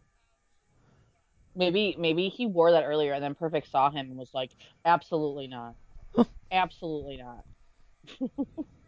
[1.54, 4.50] Maybe maybe he wore that earlier and then Perfect saw him and was like,
[4.84, 5.74] absolutely not,
[6.50, 7.44] absolutely not.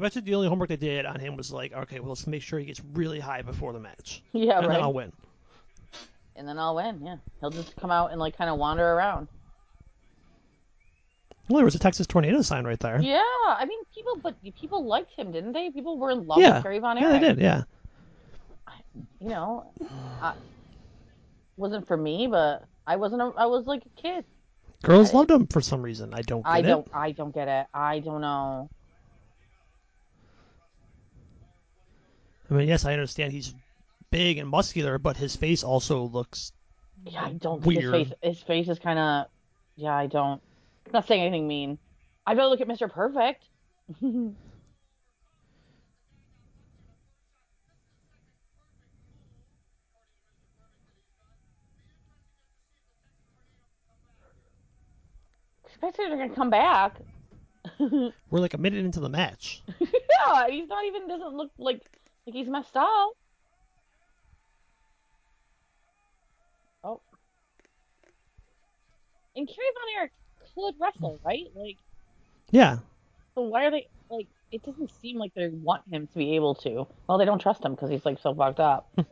[0.00, 2.26] I bet you the only homework they did on him was like, okay, well, let's
[2.26, 4.58] make sure he gets really high before the match, Yeah, right.
[4.58, 4.72] and right.
[4.74, 5.12] then I'll win.
[6.36, 7.00] and then I'll win.
[7.04, 9.28] Yeah, he'll just come out and like kind of wander around.
[11.48, 12.98] Well, there was a Texas tornado sign right there.
[13.02, 15.68] Yeah, I mean, people, but people liked him, didn't they?
[15.70, 16.54] People were in love Yeah.
[16.54, 17.38] with Kerry Von Yeah, they did.
[17.38, 17.64] Yeah.
[19.20, 19.70] You know,
[20.22, 20.32] I,
[21.56, 23.20] wasn't for me, but I wasn't.
[23.22, 24.24] A, I was like a kid.
[24.82, 26.14] Girls I- loved him for some reason.
[26.14, 26.62] I don't get I it.
[26.62, 26.88] don't.
[26.94, 27.66] I don't get it.
[27.74, 28.70] I don't know.
[32.50, 33.54] I mean, yes, I understand he's
[34.10, 36.52] big and muscular, but his face also looks.
[37.04, 37.94] Yeah, I don't think Weird.
[37.94, 38.18] his face.
[38.22, 39.26] His face is kind of.
[39.76, 40.42] Yeah, I don't.
[40.86, 41.78] I'm not saying anything mean.
[42.26, 42.90] I better look at Mr.
[42.90, 43.44] Perfect.
[55.72, 56.96] Especially they're gonna come back.
[57.78, 59.62] We're like a minute into the match.
[60.26, 61.80] Yeah, he's not even doesn't look like
[62.26, 63.10] like he's messed up.
[66.84, 67.00] Oh.
[69.36, 70.12] And Kerry Von Erich
[70.54, 71.44] could wrestle, right?
[71.54, 71.76] Like,
[72.50, 72.78] Yeah.
[73.34, 74.26] so why are they like?
[74.52, 76.86] It doesn't seem like they want him to be able to.
[77.06, 78.92] Well, they don't trust him because he's like so fucked up.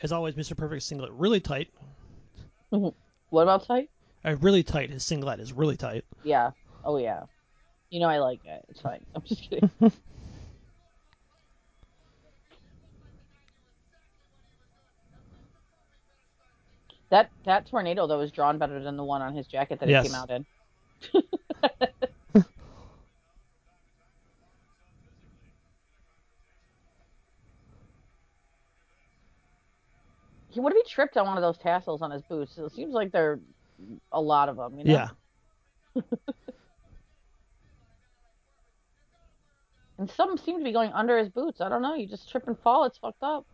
[0.00, 0.56] As always, Mr.
[0.56, 1.70] Perfect singlet really tight.
[3.30, 3.90] What about tight?
[4.24, 4.90] Uh, really tight.
[4.90, 6.04] His singlet is really tight.
[6.22, 6.50] Yeah.
[6.84, 7.22] Oh yeah.
[7.90, 8.64] You know I like it.
[8.68, 9.04] It's fine.
[9.14, 9.70] I'm just kidding.
[17.10, 20.04] that that tornado though was drawn better than the one on his jacket that Yes.
[20.04, 20.46] he came out in.
[30.54, 32.56] He would have he tripped on one of those tassels on his boots.
[32.56, 33.40] It seems like there are
[34.12, 34.78] a lot of them.
[34.78, 35.08] You know?
[35.96, 36.02] Yeah.
[39.98, 41.60] And some seem to be going under his boots.
[41.60, 41.94] I don't know.
[41.94, 42.84] You just trip and fall.
[42.84, 43.46] It's fucked up.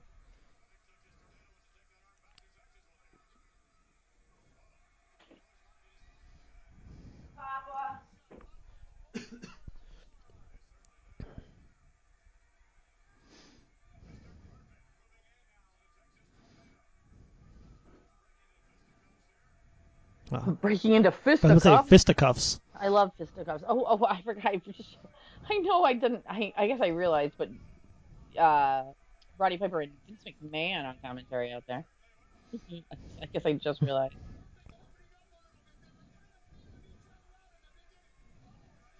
[20.61, 21.88] Breaking into I gonna say fisticuffs.
[21.88, 22.61] fisticuffs.
[22.79, 23.64] I love fisticuffs.
[23.66, 24.47] Oh, oh, I forgot.
[24.53, 24.97] I, just,
[25.49, 26.25] I know I didn't.
[26.29, 27.51] I, I guess I realized, but
[28.40, 28.85] uh,
[29.38, 31.85] Roddy Piper and Vince McMahon on commentary out there.
[32.71, 34.14] I guess I just realized.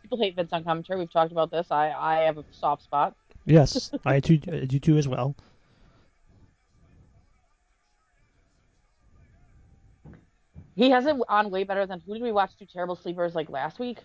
[0.03, 0.99] People hate Vince on commentary.
[0.99, 1.69] We've talked about this.
[1.71, 3.15] I, I have a soft spot.
[3.47, 5.35] Yes, I do, I do too as well.
[10.81, 13.51] He has it on way better than who did we watch do Terrible Sleepers like
[13.51, 13.99] last week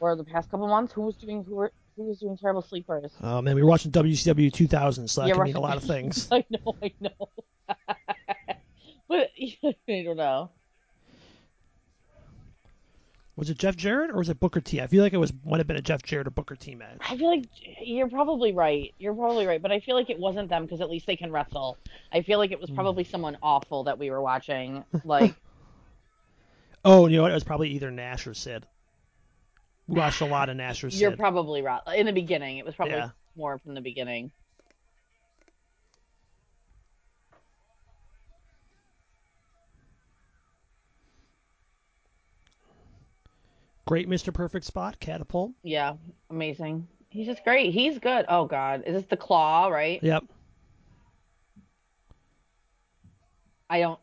[0.00, 0.92] or the past couple months?
[0.92, 3.12] Who was doing who were who was doing Terrible Sleepers?
[3.22, 5.84] Oh man, we were watching WCW 2000, so that Yeah, can mean a lot of
[5.86, 6.26] things.
[6.32, 7.30] I know, I know.
[9.08, 9.30] but
[9.88, 10.50] I don't know.
[13.36, 14.80] Was it Jeff Jarrett or was it Booker T?
[14.80, 16.98] I feel like it was might have been a Jeff Jarrett or Booker T match.
[17.00, 17.44] I feel like
[17.84, 18.92] you're probably right.
[18.98, 21.30] You're probably right, but I feel like it wasn't them because at least they can
[21.30, 21.78] wrestle.
[22.10, 22.62] I feel like it Hmm.
[22.62, 24.82] was probably someone awful that we were watching.
[25.04, 25.36] Like,
[26.84, 27.30] Oh, you know what?
[27.30, 28.66] It was probably either Nash or Sid.
[29.86, 31.00] We watched a lot of Nash or Sid.
[31.00, 31.80] you're probably right.
[31.94, 33.10] In the beginning, it was probably Yeah.
[33.36, 34.30] more from the beginning.
[43.86, 44.32] Great Mr.
[44.32, 45.52] Perfect spot, catapult.
[45.62, 45.94] Yeah,
[46.28, 46.86] amazing.
[47.08, 47.72] He's just great.
[47.72, 48.26] He's good.
[48.28, 49.68] Oh God, is this the claw?
[49.68, 50.02] Right?
[50.02, 50.24] Yep.
[53.70, 53.98] I don't.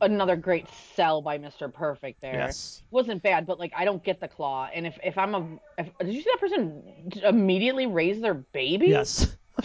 [0.00, 1.72] Another great sell by Mr.
[1.72, 2.34] Perfect there.
[2.34, 2.82] Yes.
[2.90, 4.68] wasn't bad, but like I don't get the claw.
[4.72, 6.82] And if if I'm a, if, did you see that person
[7.24, 8.88] immediately raise their baby?
[8.88, 9.36] Yes.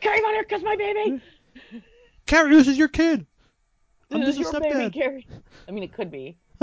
[0.00, 1.20] Carry on here, kiss my baby.
[2.26, 3.26] Kerry, this is your kid.
[4.10, 4.90] I'm This just is your baby.
[4.90, 5.26] Kerry.
[5.68, 6.36] I mean, it could be.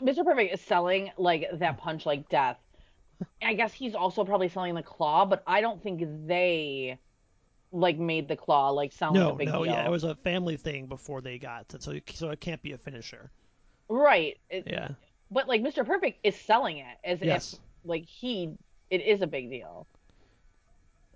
[0.00, 0.24] Mr.
[0.24, 2.58] Perfect is selling like that punch like death.
[3.42, 6.98] I guess he's also probably selling the claw, but I don't think they
[7.72, 9.72] like made the claw like sound like a big no, deal.
[9.72, 12.72] yeah, it was a family thing before they got to, so so it can't be
[12.72, 13.30] a finisher.
[13.88, 14.38] right.
[14.50, 14.88] It- Yeah.
[15.30, 15.86] But like Mr.
[15.86, 17.54] Perfect is selling it as Yes.
[17.54, 18.52] if like he
[18.90, 19.86] it is a big deal.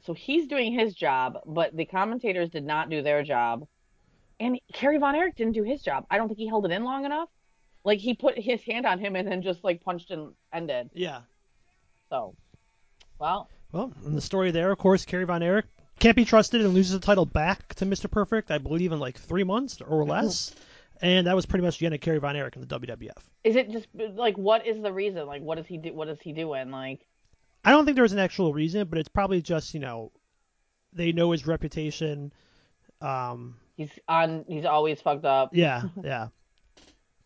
[0.05, 3.67] So he's doing his job, but the commentators did not do their job.
[4.39, 6.07] And Kerry Von Erich didn't do his job.
[6.11, 7.29] I don't think he held it in long enough.
[7.85, 10.91] Like he put his hand on him and then just like punched and ended.
[10.95, 11.21] Yeah.
[12.11, 12.35] So
[13.19, 15.67] Well, Well, in the story there, of course, Kerry Von Erich
[15.99, 18.11] can't be trusted and loses the title back to Mr.
[18.11, 20.55] Perfect, I believe, in like three months or less.
[21.01, 23.17] and that was pretty much the end of Kerry Von Erich in the WWF.
[23.45, 25.27] is it just like what is the reason?
[25.27, 25.93] Like, what is he do?
[25.95, 26.71] What is he doing?
[26.71, 27.01] Like,
[27.65, 30.13] I don't think there's an actual reason, but it's probably just you know
[30.93, 32.33] they know his reputation.
[33.01, 34.45] Um, he's on.
[34.49, 35.51] He's always fucked up.
[35.53, 36.29] yeah, yeah.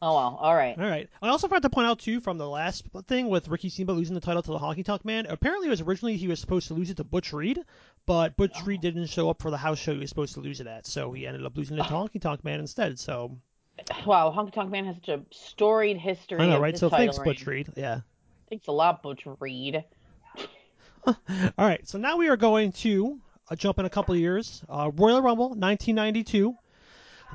[0.03, 0.38] Oh well.
[0.40, 0.78] All right.
[0.78, 1.09] All right.
[1.20, 4.14] I also forgot to point out too from the last thing with Ricky Steamboat losing
[4.14, 5.26] the title to the Honky Tonk Man.
[5.26, 7.59] Apparently, it was originally he was supposed to lose it to Butch Reed,
[8.07, 8.64] but Butch Oh.
[8.64, 10.86] Reed didn't show up for the house show he was supposed to lose it at,
[10.86, 12.07] so he ended up losing it to Oh.
[12.07, 12.98] Honky Tonk Man instead.
[12.98, 13.36] So
[14.07, 16.38] Wow, Honky Tonk Man has such a storied history.
[16.40, 16.76] I know, right?
[16.76, 17.46] So thanks, Butch.
[17.46, 17.68] Reed.
[17.76, 18.01] Yeah.
[18.48, 19.84] Thanks a lot, Butch Reed.
[21.07, 21.14] All
[21.59, 21.86] right.
[21.88, 23.18] So now we are going to
[23.51, 24.62] uh, jump in a couple of years.
[24.68, 26.55] Uh, Royal Rumble, 1992.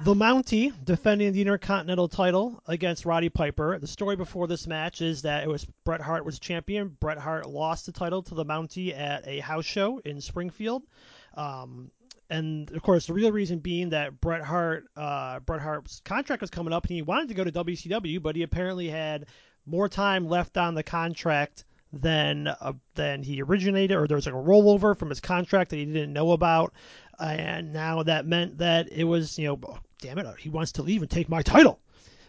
[0.03, 3.79] The Mountie defending the Intercontinental title against Roddy Piper.
[3.79, 6.89] The story before this match is that it was Bret Hart was champion.
[6.99, 10.83] Bret Hart lost the title to the Mountie at a house show in Springfield.
[11.35, 11.91] Um,
[12.29, 16.49] and of course, the real reason being that Bret Hart, uh, Bret Hart's contract was
[16.49, 19.27] coming up, and he wanted to go to WCW, but he apparently had
[19.65, 24.35] more time left on the contract than uh, than he originated, or there was like
[24.35, 26.73] a rollover from his contract that he didn't know about,
[27.19, 31.01] and now that meant that it was, you know, damn it, he wants to leave
[31.01, 31.79] and take my title.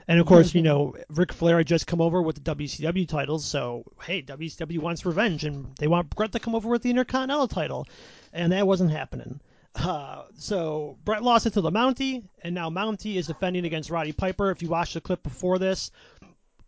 [0.08, 3.44] And of course, you know, Ric Flair had just come over with the WCW titles,
[3.44, 7.48] so hey, WCW wants revenge, and they want Bret to come over with the Intercontinental
[7.48, 7.86] title,
[8.32, 9.40] and that wasn't happening.
[9.74, 14.12] Uh, so Bret lost it to the Mountie, and now Mountie is defending against Roddy
[14.12, 14.50] Piper.
[14.50, 15.90] If you watch the clip before this,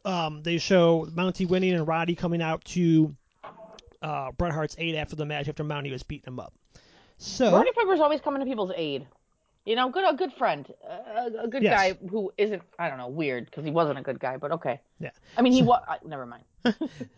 [0.05, 3.17] um, they show Mountie winning and Roddy coming out to
[4.03, 6.53] uh, Bret Hart's aid after the match after Mountie was beating him up.
[7.17, 9.07] So Roddy Piper's always coming to people's aid.
[9.69, 11.75] You know, good a good friend, a, a good Yes.
[11.75, 14.81] guy who isn't I don't know weird because he wasn't a good guy, but okay.
[14.99, 15.11] Yeah.
[15.37, 15.83] I mean, he was.
[16.07, 16.45] Never mind.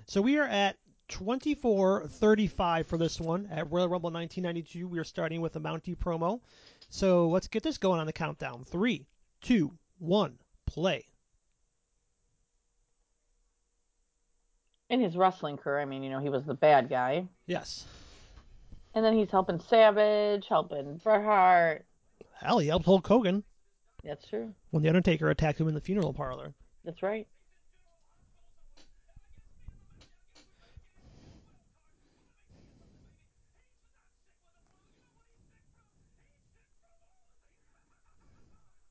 [0.07, 0.76] So we are at
[1.11, 4.88] 24-35 for this one at Royal Rumble 1992.
[4.88, 6.40] We are starting with a Mountie promo.
[6.88, 8.64] So let's get this going on the countdown.
[8.64, 9.07] Three,
[9.40, 9.70] two,
[10.01, 10.36] one,
[10.66, 11.07] play.
[14.88, 17.86] In his wrestling career, I mean, you know, he was the bad guy, Yes.
[18.92, 21.86] and then he's helping Savage, helping Bret Hart.
[22.43, 23.45] Hell, he helped Hulk Hogan
[24.03, 24.55] That's true.
[24.70, 26.55] when the Undertaker attacked him in the funeral parlor.
[26.84, 27.26] That's right.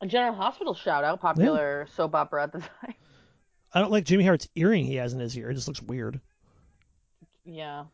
[0.02, 2.94] A General Hospital shout out, popular soap opera at the time.
[3.74, 5.50] I don't like Jimmy Hart's earring he has in his ear.
[5.50, 6.20] It just looks weird.
[7.44, 7.86] Yeah.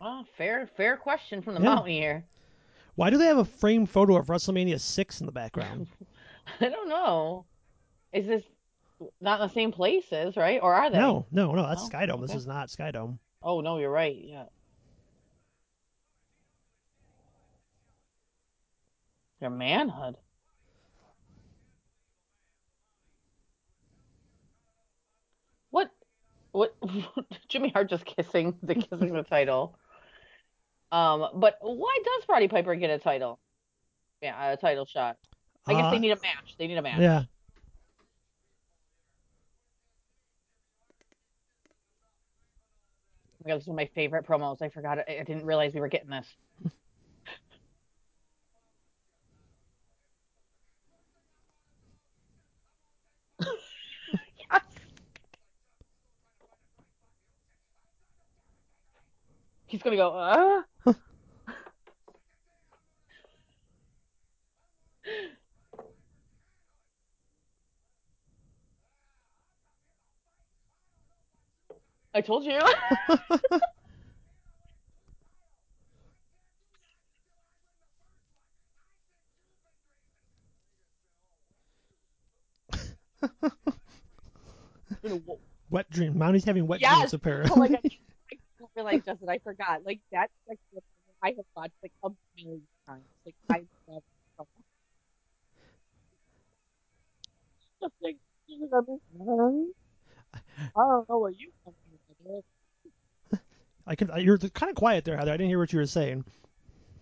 [0.00, 1.76] Oh, fair, fair question from the Yeah.
[1.76, 2.24] Mountie here.
[2.96, 5.88] Why do they have a framed photo of WrestleMania 6 in the background?
[6.60, 7.44] I don't know.
[8.12, 8.44] Is this
[9.20, 10.60] not in the same places, right?
[10.62, 10.98] Or are they?
[10.98, 11.62] no, no, no.
[11.66, 12.20] That's Oh, Skydome.
[12.26, 13.18] This is not Skydome.
[13.42, 14.16] Oh no, you're right.
[14.16, 14.44] Yeah.
[19.40, 20.16] Your manhood.
[25.70, 25.90] What?
[26.52, 26.74] What?
[27.48, 29.76] Jimmy Hart just kissing the kissing the title.
[30.92, 33.40] Um, but why does Roddy Piper get a title?
[34.22, 35.16] Yeah, a title shot.
[35.66, 36.54] I guess Uh, they need a match.
[36.58, 37.00] They need a match.
[37.00, 37.22] Yeah.
[43.28, 44.62] Oh my God, this is one of my favorite promos.
[44.62, 44.98] I forgot.
[44.98, 46.26] I I didn't realize we were getting this.
[53.40, 54.62] yes.
[59.66, 60.10] He's gonna go.
[60.14, 60.62] Uh?
[72.14, 72.60] I told you.
[85.02, 86.16] You know, wh- Wet dream.
[86.18, 86.90] Mountie's having wet Yes!
[86.98, 87.50] dreams apparently.
[87.50, 87.80] Oh my god.
[88.32, 89.28] I don't realize, Justin.
[89.28, 89.84] I forgot.
[89.84, 90.58] Like that's like
[91.22, 93.04] I have watched like a million times.
[93.24, 94.04] Like I love it
[94.38, 94.64] so much.
[97.82, 98.16] Just like
[98.46, 98.96] you remember.
[100.32, 102.44] I don't know what you think.
[103.86, 104.10] I can.
[104.18, 105.30] You're kind of quiet there, Heather.
[105.32, 106.24] I didn't hear what you were saying.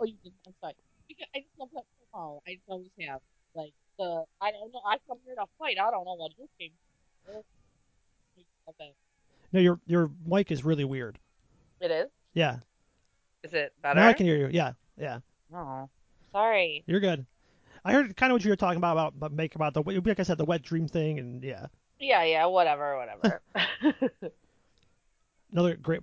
[0.01, 0.37] Oh, you didn't.
[0.47, 0.75] I'm sorry.
[1.09, 2.41] Because I just love that promo.
[2.47, 3.21] I just always have.
[3.55, 4.83] Like the I don't know.
[4.87, 5.77] I come here to fight.
[5.81, 6.73] I don't know what you came.
[7.25, 7.43] for.
[8.71, 8.93] Okay.
[9.53, 11.19] No, your your mic is really weird.
[11.81, 12.09] It is.
[12.35, 12.59] Yeah.
[13.43, 14.01] Is it better?
[14.01, 14.49] Now I can hear you.
[14.51, 14.73] Yeah.
[14.99, 15.21] Yeah.
[15.55, 15.89] Oh,
[16.33, 16.83] sorry.
[16.87, 17.27] You're good.
[17.85, 20.23] I heard kind of what you were talking about about, make about the like I
[20.23, 21.67] said the wet dream thing and yeah.
[22.01, 23.43] Yeah, yeah, whatever, whatever.
[25.53, 26.01] Another great.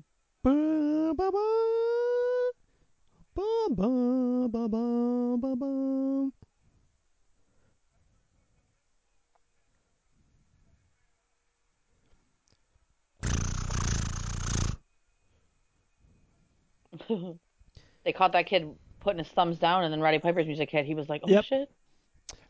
[18.04, 20.86] They caught that kid putting his thumbs down, and then Roddy Piper's music hit.
[20.86, 21.44] He was like, "Oh Yep.
[21.44, 21.70] shit!"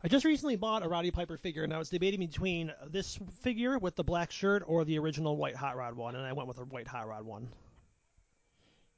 [0.04, 3.78] I just recently bought a Roddy Piper figure, and I was debating between this figure
[3.78, 6.58] with the black shirt or the original white hot rod one, and I went with
[6.58, 7.48] the white hot rod one.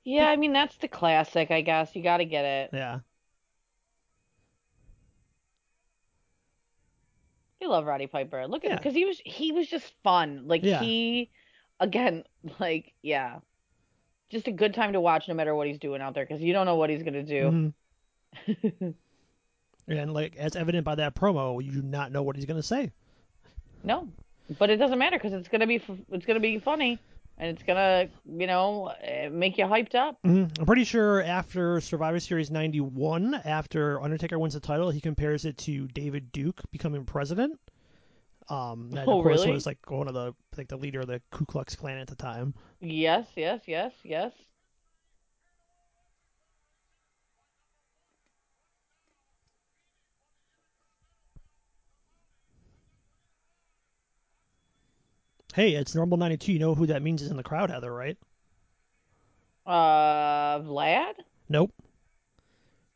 [0.04, 1.94] Yeah, I mean that's the classic, I guess.
[1.96, 2.70] You got to get it.
[2.72, 3.00] Yeah.
[7.62, 8.46] I love Roddy Piper.
[8.46, 8.74] Look at Yeah.
[8.74, 10.46] him because he was he was just fun.
[10.46, 10.78] Like Yeah.
[10.80, 11.30] he,
[11.80, 12.24] again,
[12.60, 13.40] like yeah,
[14.34, 16.52] just a good time to watch no matter what he's doing out there because you
[16.52, 17.72] don't know what he's gonna do.
[18.46, 18.94] Mhm.
[19.86, 22.90] And like as evident by that promo, you do not know what he's gonna say.
[23.82, 24.08] no,
[24.58, 26.98] but it doesn't matter because it's gonna be it's gonna be funny
[27.36, 30.18] and it's gonna you know eh, make you hyped up.
[30.24, 30.58] Mhm.
[30.58, 35.58] I'm pretty sure after Survivor Series 91, after Undertaker wins the title, he compares it
[35.58, 37.60] to David Duke becoming president.
[38.48, 39.52] Um, that Oh, of course really?
[39.52, 42.16] was like one of the like the leader of the Ku Klux Klan at the
[42.16, 42.54] time.
[42.80, 44.32] Yes, yes, yes, yes.
[55.54, 56.52] Hey, it's normal 92.
[56.52, 58.16] You know who that means is in the crowd, Heather, right?
[59.64, 61.14] Uh, Vlad.
[61.48, 61.72] Nope.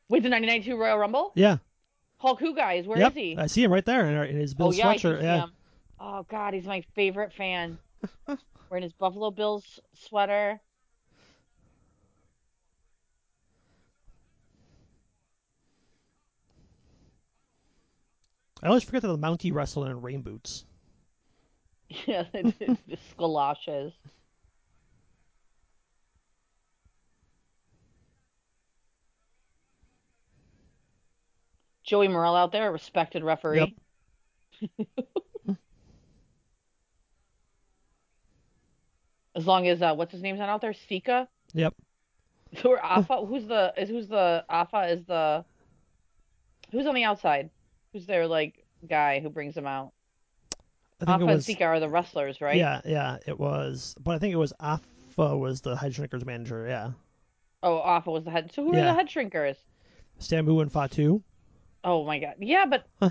[0.09, 1.33] Wait, the 1992 Royal Rumble?
[1.35, 1.59] Yeah.
[2.19, 2.87] Hulk Who guys?
[2.87, 3.15] Where is yep.
[3.15, 3.37] he?
[3.39, 5.21] I see him right there in, in his Bill oh yeah, I sweatshirt.
[5.21, 5.43] see Yeah.
[5.45, 5.53] him.
[6.01, 7.79] Oh God, he's my favorite fan.
[8.71, 10.61] Wearing his Buffalo Bills sweater.
[18.63, 20.65] I always forget that the Mountie wrestled in rain boots.
[22.07, 23.95] Yeah, it's, it's the galoshes.
[31.89, 33.75] Joey Marella out there, a respected referee.
[39.35, 41.27] as long as uh, what's his name's not out there, Sika.
[41.55, 41.75] Yep.
[42.65, 43.25] Are Afa?
[43.25, 45.47] Who's the is who's the Afa is the
[46.71, 47.49] who's on the outside?
[47.95, 49.93] Who's their like guy who brings them out?
[51.01, 51.43] I think Afa it and.
[51.45, 52.57] Sika are the wrestlers, right?
[52.57, 53.95] Yeah, yeah, it was.
[53.99, 56.67] But I think it was Afa was the head shrinkers manager.
[56.69, 56.91] Yeah.
[57.63, 58.53] Oh, Afa was the head.
[58.53, 59.57] So who are the head shrinkers?
[60.21, 61.23] Samu and Fatu.
[61.89, 62.35] Oh my god.
[62.39, 63.11] Yeah, but Huh.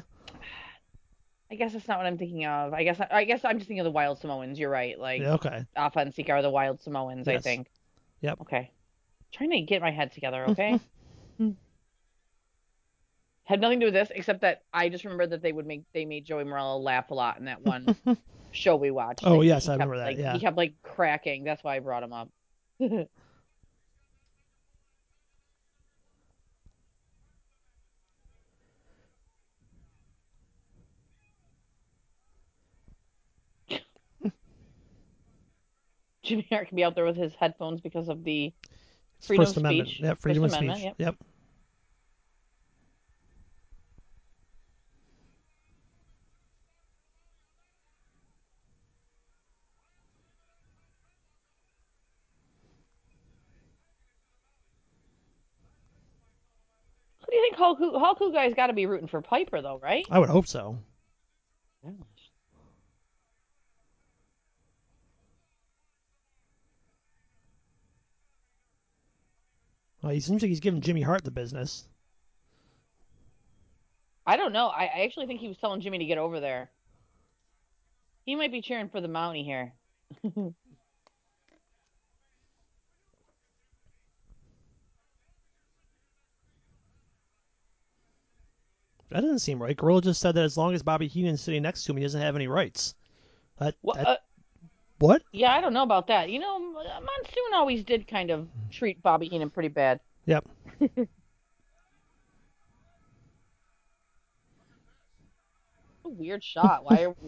[1.50, 2.74] I guess that's not what I'm thinking of.
[2.74, 4.60] I guess I guess I'm just thinking of the Wild Samoans.
[4.60, 5.00] You're right.
[5.00, 5.66] Like okay.
[5.76, 7.28] Afa and Sika are the Wild Samoans.
[7.28, 7.70] I think.
[8.22, 8.42] Yep.
[8.42, 8.72] Okay.
[9.32, 10.46] trying to get my head together.
[10.50, 10.80] Okay.
[13.46, 15.84] Had nothing to do with this except that I just remember that they would make
[15.94, 17.96] they made Joey Marella laugh a lot in that one
[18.52, 19.26] show we watched.
[19.26, 20.34] Oh, Like, yes, I kept, remember that, like, yeah.
[20.34, 21.46] He kept like cracking.
[21.46, 22.30] That's why I brought him up.
[36.28, 38.54] Jimmy Hart can be out there with his headphones because of the
[39.22, 39.90] Freedom First of Amendment.
[39.90, 40.00] speech.
[40.02, 40.94] Yeah, freedom First of Amendment, speech.
[41.00, 41.16] yep.
[41.16, 41.16] Yep.
[57.22, 59.62] Who do you think Hulk Hu- Hulk Hu guy's got to be rooting for Piper
[59.62, 60.06] though, right?
[60.12, 60.78] I would hope so.
[70.08, 71.86] Well, he seems like he's giving Jimmy Hart the business.
[74.26, 74.68] I don't know.
[74.68, 76.70] I, I actually think he was telling Jimmy to get over there.
[78.24, 79.74] He might be cheering for the Mountie here.
[89.10, 89.76] That doesn't seem right.
[89.76, 92.20] Gorilla just said that as long as Bobby Heenan's sitting next to him, he doesn't
[92.22, 92.94] have any rights.
[93.58, 94.18] That, Well, that- uh,
[95.00, 95.22] what?
[95.32, 96.30] yeah, I don't know about that.
[96.30, 98.48] You know, uh, Monsoon always did kind of mm.
[98.72, 100.00] treat Bobby Heenan pretty bad.
[100.26, 100.46] Yep.
[106.06, 106.84] A weird shot.
[106.84, 107.16] Why are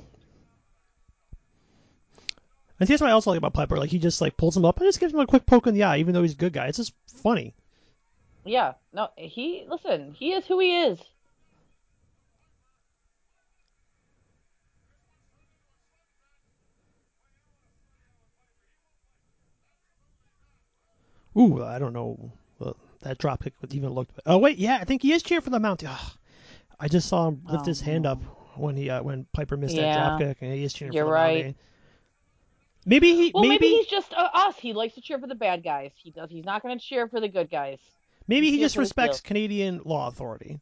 [2.80, 3.78] And here's what I also like about Piper.
[3.78, 5.74] Like he just like pulls him up and just gives him a quick poke in
[5.74, 6.68] the eye, even though he's a good guy.
[6.68, 7.54] It's just funny.
[8.46, 11.00] Yeah, no, he listen, he is who he is.
[21.38, 22.32] Ooh, I don't know.
[22.60, 24.20] Uh, that drop kick would even looked.
[24.26, 25.88] Oh wait, yeah, I think he is cheering for the Mountie.
[25.90, 26.12] Ugh.
[26.80, 28.12] I just saw him lift Oh, his hand no.
[28.12, 28.22] up
[28.58, 29.94] when he uh, when Piper missed Yeah.
[29.94, 31.46] that drop kick, and he is cheering You're for the right.
[31.46, 31.56] Mountie.
[32.86, 34.58] Maybe he Well, maybe, maybe he's just uh, us.
[34.58, 35.92] He likes to cheer for the bad guys.
[35.96, 36.30] He does.
[36.30, 37.80] He's not going to cheer for the good guys.
[38.28, 39.22] maybe he cheers just respects.
[39.22, 40.60] Canadian law authority.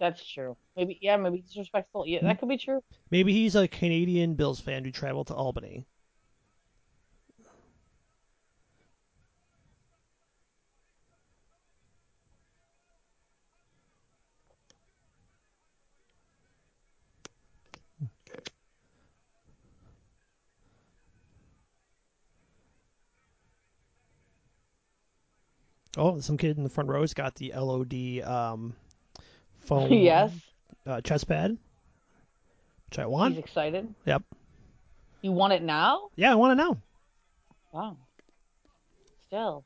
[0.00, 0.56] That's true.
[0.76, 1.16] Maybe yeah.
[1.16, 2.06] Maybe he's respectful.
[2.06, 2.82] Yeah, that could be true.
[3.10, 5.86] Maybe he's a Canadian Bills fan who traveled to Albany.
[25.96, 28.74] Oh, some kid in the front row's got the LOD um,
[29.60, 30.32] phone yes.
[30.86, 31.56] uh, chest pad,
[32.88, 33.34] which I want.
[33.34, 33.94] He's excited.
[34.06, 34.22] Yep.
[35.22, 36.10] You want it now?
[36.16, 36.76] Yeah, I want to know.
[37.72, 37.96] Wow.
[39.26, 39.64] Still.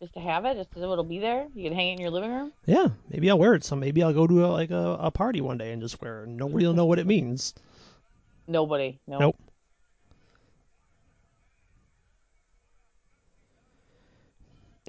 [0.00, 1.46] Just to have it, just so it'll be there.
[1.54, 2.52] You can hang it in your living room.
[2.66, 3.64] Yeah, maybe I'll wear it.
[3.64, 6.24] So maybe I'll go to a, like a, a party one day and just wear
[6.24, 6.28] it.
[6.28, 7.54] Nobody will know what it means.
[8.48, 8.98] Nobody.
[9.06, 9.18] No.
[9.18, 9.36] Nope.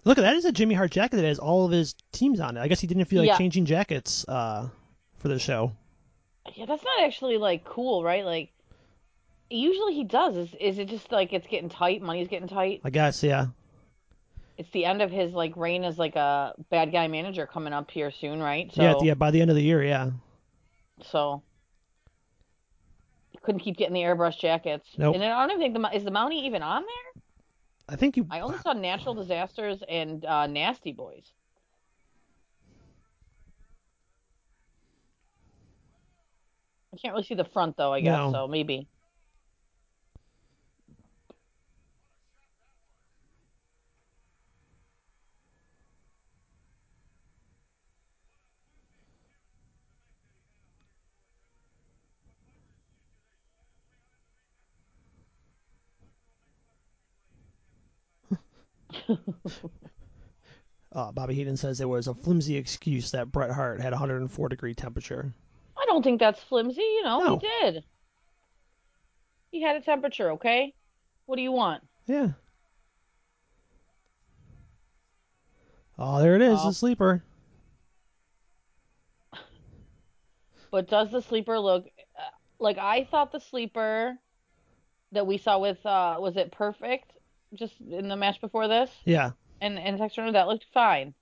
[0.06, 2.62] Look, that is a Jimmy Hart jacket that has all of his teams on it.
[2.62, 3.38] I guess he didn't feel like Yeah.
[3.38, 4.68] changing jackets uh,
[5.18, 5.72] for the show.
[6.56, 8.26] Yeah, that's not actually like cool, right?
[8.26, 8.52] Like,
[9.50, 10.36] usually he does.
[10.36, 12.02] Is is it just like it's getting tight?
[12.02, 12.82] Money's getting tight.
[12.84, 13.48] I guess, yeah.
[14.58, 17.90] It's the end of his like reign as like a bad guy manager coming up
[17.90, 18.72] here soon, right?
[18.74, 20.12] So, Yeah, yeah, by the end of the year, yeah.
[21.02, 21.42] So
[23.42, 24.88] couldn't keep getting the airbrush jackets.
[24.98, 25.16] Nope.
[25.16, 27.23] And I don't even think the is the Mountie even on there.
[27.90, 28.26] I think you.
[28.30, 31.26] I only saw Natural Disasters and uh, Nasty Boys.
[36.94, 37.94] I can't really see the front though.
[37.94, 38.32] I guess No.
[38.32, 38.48] so.
[38.48, 38.88] Maybe.
[60.96, 64.76] Uh, Bobby Heenan says there was a flimsy excuse that Bret Hart had 104 degree
[64.76, 65.34] temperature.
[65.76, 66.82] I don't think that's flimsy.
[66.82, 67.40] You know, No.
[67.40, 67.84] he did.
[69.50, 70.34] He had a temperature.
[70.34, 70.76] Okay.
[71.26, 71.82] What do you want?
[72.06, 72.34] Yeah.
[75.98, 76.68] Oh, there it is, Oh.
[76.68, 77.24] the sleeper.
[80.70, 81.86] But does the sleeper look
[82.18, 82.22] uh,
[82.60, 84.16] like I thought the sleeper
[85.12, 87.14] that we saw with uh was it perfect
[87.54, 89.32] just in the match before this Yeah.
[89.62, 91.14] and and Runner that looked fine.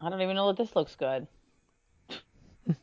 [0.00, 1.26] I don't even know that this looks good.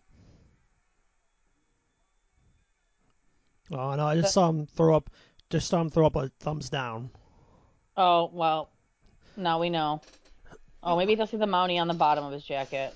[3.71, 5.09] Oh no, I just saw him throw up.
[5.49, 7.09] Just saw him throw up a thumbs down.
[7.97, 8.69] Oh well,
[9.37, 10.01] now we know.
[10.83, 12.93] Oh, maybe he'll see the Mountie on the bottom of his jacket.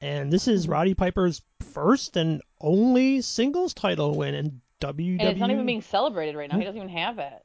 [0.00, 1.42] And this is Roddy Piper's
[1.72, 5.20] first and only singles title win in WWE.
[5.20, 6.58] And it's not even being celebrated right now.
[6.58, 7.42] He doesn't even have it.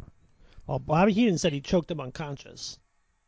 [0.00, 0.06] Oh,
[0.66, 2.78] well, Bobby Heenan said he choked him unconscious.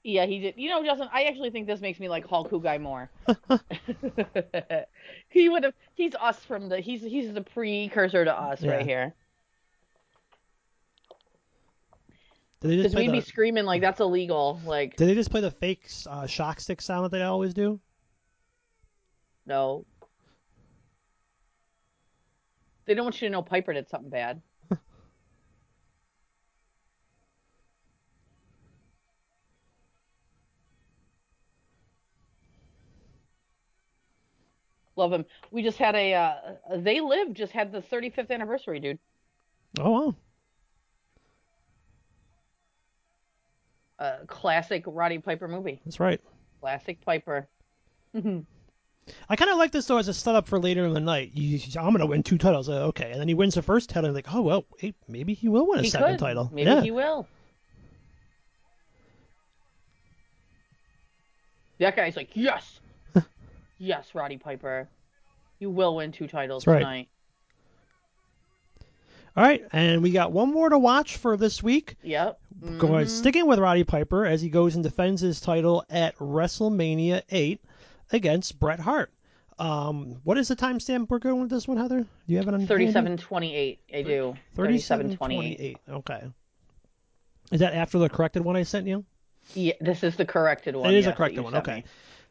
[0.03, 0.55] Yeah, he did.
[0.57, 3.11] You know, Justin, I actually think this makes me like Hulk Hogan more.
[5.29, 5.75] he would have.
[5.95, 6.81] He's us from the.
[6.81, 8.73] He's he's the precursor to us Yeah.
[8.73, 9.15] right here.
[12.65, 14.59] Because we'd be screaming like that's illegal.
[14.65, 17.79] Like Did they just play the fake uh, shock stick sound that they always do?
[19.47, 19.85] no.
[22.87, 24.41] They don't want you to know Piper did something bad.
[34.97, 35.27] Love him.
[35.51, 36.15] We just had a.
[36.15, 36.35] Uh,
[36.77, 38.99] they live just had the 35th anniversary, dude.
[39.79, 40.15] Oh wow.
[43.99, 45.81] Uh, classic Roddy Piper movie.
[45.85, 46.21] That's right.
[46.61, 47.49] Classic Piper.
[49.29, 51.33] I kind of like this though as a setup for later in the night.
[51.35, 52.69] You, I'm gonna win two titles.
[52.69, 54.13] Uh, okay, and then he wins the first title.
[54.13, 56.19] Like, oh well, wait, maybe he will win a he second could.
[56.21, 56.51] title.
[56.53, 56.81] Maybe yeah.
[56.81, 57.27] he will.
[61.79, 62.81] That guy's like, yes,
[63.79, 64.89] yes, Roddy Piper,
[65.59, 67.09] you will win two titles That's right.
[69.37, 71.97] All right, and we got one more to watch for this week.
[72.03, 72.39] Yep.
[72.79, 73.09] Going Mhm.
[73.09, 77.61] sticking with Roddy Piper as he goes and defends his title at WrestleMania 8
[78.13, 79.11] against Bret Hart.
[79.59, 82.01] Um, what is the timestamp we're going with this one, Heather?
[82.01, 82.61] Do you have it on?
[82.61, 82.87] handy?
[82.87, 84.35] 37-28, I do.
[84.55, 85.79] Thirty-seven twenty-eight.
[85.89, 86.23] Okay.
[87.53, 89.05] Is that after the corrected one I sent you?
[89.55, 90.91] Yeah, this is the corrected one.
[90.91, 91.55] it is a corrected one.
[91.57, 91.77] Okay.
[91.77, 91.85] me.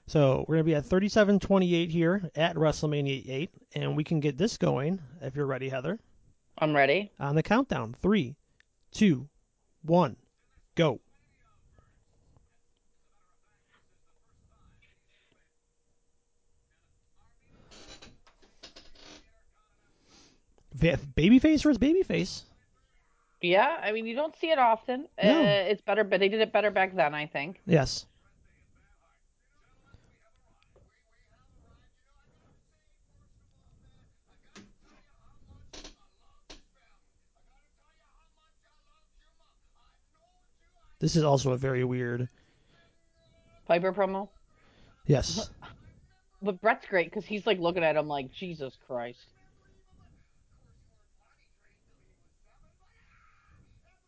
[0.08, 4.58] So we're gonna be at 37-28 here at WrestleMania 8, and we can get this
[4.58, 5.99] going if you're ready, Heather.
[6.58, 7.12] I'm ready.
[7.20, 8.36] On the countdown, three,
[8.91, 9.28] two,
[9.84, 10.16] one,
[10.76, 10.99] go.
[20.78, 22.41] Babyface versus babyface.
[23.41, 25.08] Yeah, I mean you don't see it often.
[25.22, 25.41] No.
[25.41, 27.62] Uh, it's better, but they did it better back then, I think.
[27.66, 28.06] Yes.
[41.04, 42.30] This is also a very weird.
[43.68, 44.30] Piper promo.
[45.06, 45.49] Yes.
[46.41, 49.20] But Bret's great because he's like looking at him like Jesus Christ.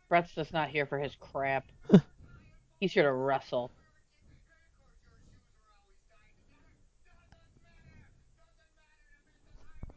[0.10, 1.66] Bret's just not here for his crap.
[2.82, 3.72] he's here to wrestle.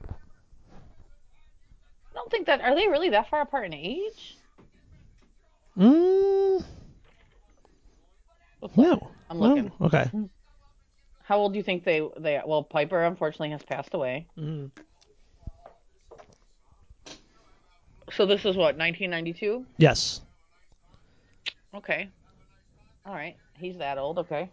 [0.08, 0.14] I
[2.14, 4.36] don't think that are they really that far apart in age?
[5.76, 6.64] Mm,
[8.60, 9.10] Looks like- no.
[9.30, 9.46] I'm No?
[9.48, 9.72] looking.
[9.80, 10.10] Okay.
[11.24, 14.26] How old do you think they they well Piper unfortunately has passed away.
[14.38, 14.70] Mm.
[18.12, 19.66] So this is what 1992?
[19.76, 20.22] Yes.
[21.74, 22.08] Okay.
[23.04, 23.36] All right.
[23.58, 24.18] He's that old.
[24.20, 24.48] Okay.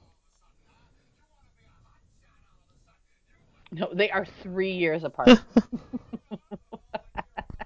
[3.71, 5.29] No, they are three years apart.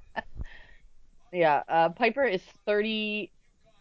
[1.34, 1.64] yeah.
[1.68, 3.32] Uh, Piper is 30.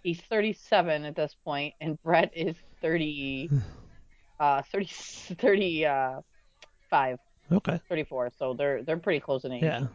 [0.09, 3.51] He's 37 at this point, and Bret is 30.
[4.41, 4.85] Uh, 30.
[5.35, 5.85] 30.
[5.85, 6.21] Uh,
[6.89, 7.19] five.
[7.51, 7.81] Okay.
[7.89, 8.31] 34.
[8.39, 9.65] So they're they're pretty close in age.
[9.65, 9.89] Yeah.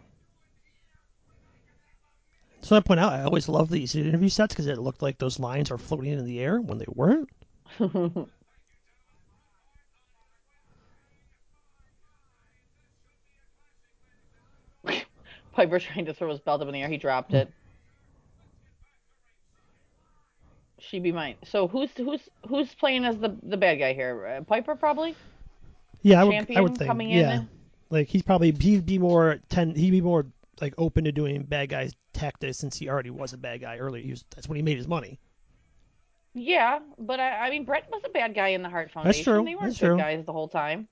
[2.60, 5.40] So I point out, I always love these interview sets because it looked like those
[5.40, 7.30] lines are floating in the air when they weren't.
[15.54, 16.90] Piper trying to throw his belt up in the air.
[16.90, 17.50] He dropped it.
[20.90, 21.36] She be mine.
[21.46, 24.26] So who's who's who's playing as the the bad guy here?
[24.26, 25.16] Uh, Piper probably.
[26.02, 27.02] Yeah, I would, I would think.
[27.10, 27.36] yeah.
[27.36, 27.50] in?
[27.90, 30.26] Like he's probably he'd be more ten he'd be more
[30.60, 34.04] like open to doing bad guys tactics since he already was a bad guy earlier.
[34.04, 35.20] He was that's when he made his money.
[36.34, 39.18] Yeah, but I, I mean Bret was a bad guy in the Heart Foundation.
[39.18, 39.98] That's true, They weren't that's good true.
[39.98, 40.88] guys the whole time.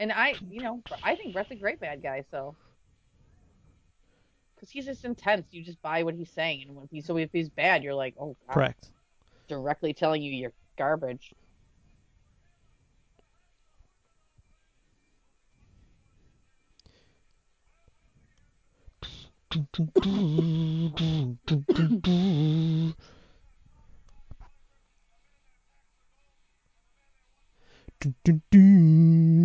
[0.00, 2.24] And I, you know, I think Bret's a great bad guy.
[2.30, 2.54] So.
[4.58, 7.30] Because he's just intense, you just buy what he's saying, and when he's so if
[7.32, 8.90] he's bad, you're like, oh, God, Correct.
[9.46, 11.32] directly telling you you're garbage.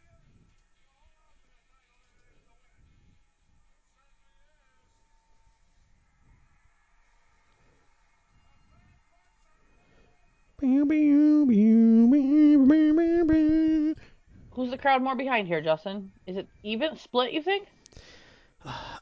[14.50, 16.10] Who's the crowd more behind here, Justin?
[16.26, 17.32] Is it even split?
[17.32, 17.68] You think?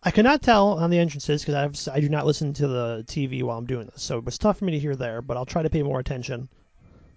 [0.02, 3.56] I cannot tell on the entrances because I do not listen to the TV while
[3.56, 5.22] I'm doing this, so it was tough for me to hear there.
[5.22, 6.48] But I'll try to pay more attention.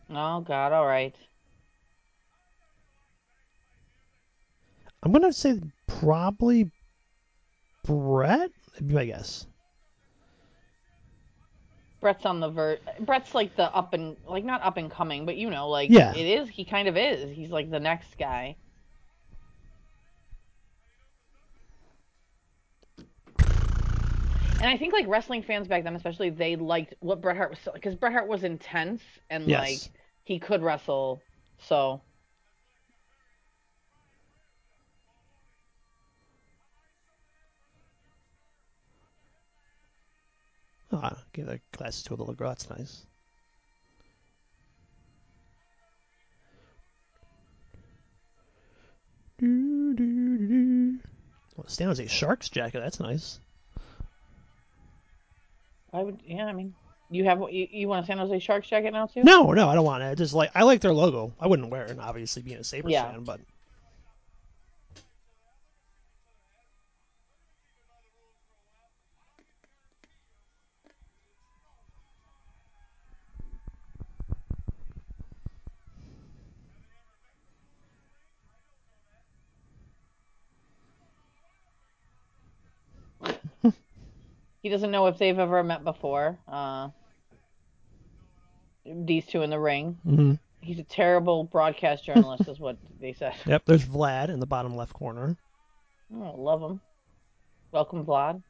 [0.09, 1.13] Oh God, all right.
[5.03, 6.71] I'm gonna say probably
[7.83, 8.51] Bret.
[8.71, 9.45] That'd be my guess.
[12.01, 12.81] Bret's on the vert.
[12.99, 16.13] Bret's like the up and like not up and coming, but you know, like Yeah.
[16.13, 16.49] it is.
[16.49, 17.35] He kind of is.
[17.35, 18.57] He's like the next guy.
[24.59, 27.59] And I think like wrestling fans back then, especially, they liked what Bret Hart was
[27.73, 29.89] because Bret Hart was intense and Yes.
[29.89, 29.91] like
[30.23, 31.21] he could wrestle.
[31.59, 32.01] So
[41.03, 42.49] Oh, give the glasses to a little girl.
[42.49, 43.05] That's nice.
[49.39, 50.99] Do, do, do, do.
[51.55, 51.67] Well,
[51.99, 52.79] a shark's jacket.
[52.79, 53.39] That's nice.
[55.93, 56.45] I would, yeah.
[56.45, 56.73] I mean,
[57.09, 59.23] you have you, you want a San Jose Sharks jacket now too?
[59.23, 60.17] No, no, I don't want it.
[60.17, 61.33] Just like I like their logo.
[61.39, 63.11] I wouldn't wear it, obviously, being a Sabres Yeah.
[63.11, 63.39] fan, but
[84.61, 86.37] He doesn't know if they've ever met before.
[86.47, 86.89] Uh,
[88.85, 89.97] these two in the ring.
[90.05, 90.39] Mhm.
[90.61, 93.33] He's a terrible broadcast journalist, is what they said.
[93.45, 93.63] yep.
[93.65, 95.37] There's Vlad in the bottom left corner.
[96.13, 96.81] Oh, love him.
[97.71, 98.41] Welcome, Vlad.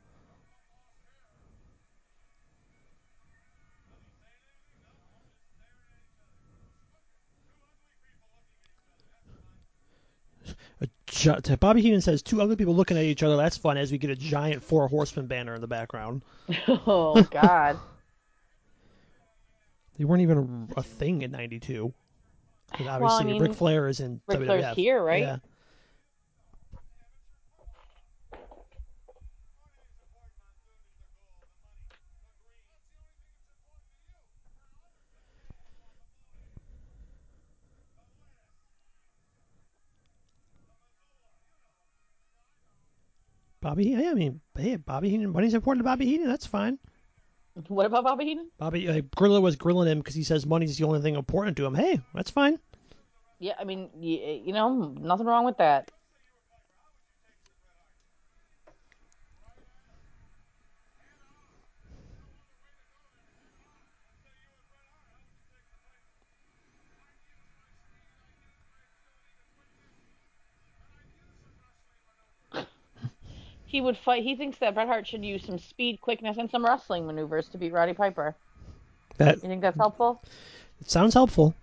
[11.59, 13.37] Bobby Heenan says two ugly people looking at each other.
[13.37, 16.23] That's fun as we get a giant four horsemen banner in the background.
[16.67, 17.79] oh God.
[19.97, 21.91] They weren't even a, a thing in '92.
[22.79, 24.45] Well, I obviously, mean, Ric Flair is in Ric WWF.
[24.45, 25.21] Flair's here, right?
[25.23, 25.37] Yeah.
[43.68, 46.30] Bobby, yeah, I mean, hey, Bobby Heenan, money's important to Bobby Heenan.
[46.30, 46.80] That's fine.
[47.68, 48.49] What about Bobby Heenan?
[48.57, 51.65] Bobby uh, Gorilla was grilling him because he says money's the only thing important to
[51.65, 51.76] him.
[51.76, 52.59] Hey, that's fine.
[53.39, 55.91] Yeah, I mean, you, you know, nothing wrong with that.
[73.68, 74.24] He would fight.
[74.24, 77.57] He thinks that Bret Hart should use some speed, quickness, and some wrestling maneuvers to
[77.57, 78.36] beat Roddy Piper.
[79.18, 80.22] That You think that's helpful?
[80.80, 81.53] it sounds helpful.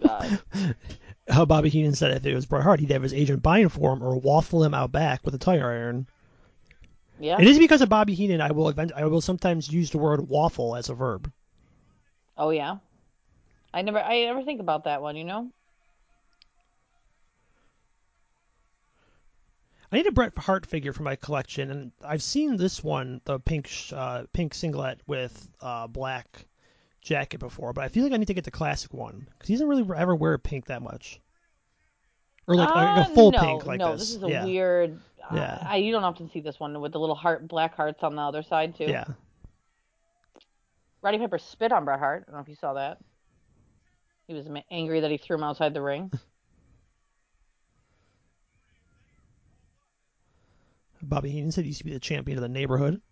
[0.00, 0.40] God.
[1.28, 3.92] How Bobby Heenan said if it was Bret Hart, he'd have his agent buying for
[3.92, 6.06] him or waffle him out back with a tire iron.
[7.18, 7.40] Yeah.
[7.40, 10.28] It is because of Bobby Heenan I will event- I will sometimes use the word
[10.28, 11.32] waffle as a verb.
[12.36, 12.76] Oh yeah.
[13.74, 13.98] I never.
[13.98, 15.16] I never think about that one.
[15.16, 15.50] You know.
[19.92, 23.38] I need a Bret Hart figure for my collection, and I've seen this one, the
[23.38, 26.46] pink uh, pink singlet with uh, black
[27.00, 29.54] jacket before, but I feel like I need to get the classic one because he
[29.54, 31.20] doesn't really ever wear pink that much,
[32.48, 34.00] or like, like Uh, a full no, pink like no, this.
[34.00, 34.44] this is a yeah.
[34.44, 34.98] weird.
[35.22, 35.58] uh, Yeah.
[35.64, 38.22] I, you don't often see this one with the little heart, black hearts on the
[38.22, 38.84] other side too.
[38.84, 39.04] Yeah.
[41.02, 42.24] Roddy Piper spit on Bret Hart.
[42.26, 42.98] I don't know if you saw that.
[44.26, 46.10] He was angry that he threw him outside the ring.
[51.02, 53.02] Bobby Heenan said he used to be the champion of the neighborhood.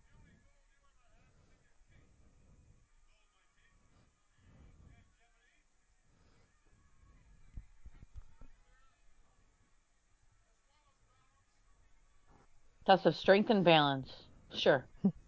[12.87, 14.11] Test of strength and balance.
[14.55, 14.85] Sure.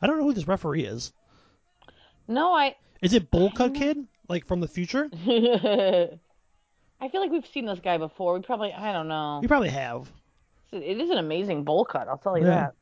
[0.00, 1.12] I don't know who this referee is.
[2.26, 2.76] No, I.
[3.02, 5.08] Is it Bullcut Kid, like from the future?
[7.00, 8.34] I feel like we've seen this guy before.
[8.34, 8.72] We probably.
[8.72, 9.38] I don't know.
[9.40, 10.10] We probably have.
[10.72, 12.08] It is an amazing bowl cut.
[12.08, 12.50] I'll tell you Yeah.
[12.50, 12.74] that.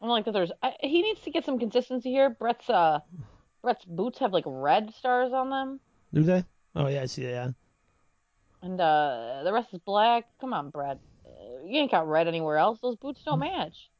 [0.00, 0.32] I don't like that.
[0.32, 0.52] There's.
[0.62, 2.30] I, he needs to get some consistency here.
[2.30, 3.00] Bret's uh,
[3.62, 5.80] Bret's boots have like red stars on them,
[6.12, 6.44] Do they?
[6.74, 7.24] Oh yeah, I see.
[7.28, 7.50] Yeah.
[8.62, 10.24] and uh, the rest is black.
[10.40, 10.98] Come on, Bret.
[11.64, 12.78] You ain't got red anywhere else.
[12.80, 13.90] Those boots don't match.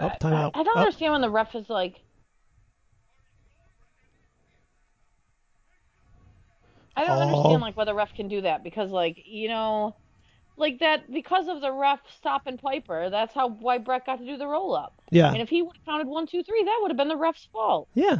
[0.00, 0.50] Oh, I, timeout.
[0.54, 0.80] I don't Oh.
[0.80, 2.00] understand when the ref is like.
[6.96, 7.22] I don't Oh.
[7.22, 9.94] understand like why the ref can do that because like you know,
[10.56, 13.10] like that because of the ref stopping Piper.
[13.10, 15.00] That's how why Bret got to do the roll up.
[15.10, 15.32] Yeah.
[15.32, 17.44] And if he would have counted one, two, three, that would have been the ref's
[17.52, 17.88] fault.
[17.94, 18.18] Yeah.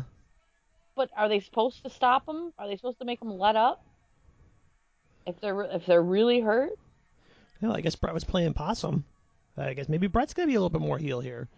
[0.94, 2.52] But are they supposed to stop him?
[2.58, 3.84] Are they supposed to make him let up?
[5.26, 6.70] If they're if they're really hurt?
[7.60, 9.04] Well, I guess Bret was playing possum.
[9.56, 11.48] I guess maybe Bret's gonna be a little bit more heel here.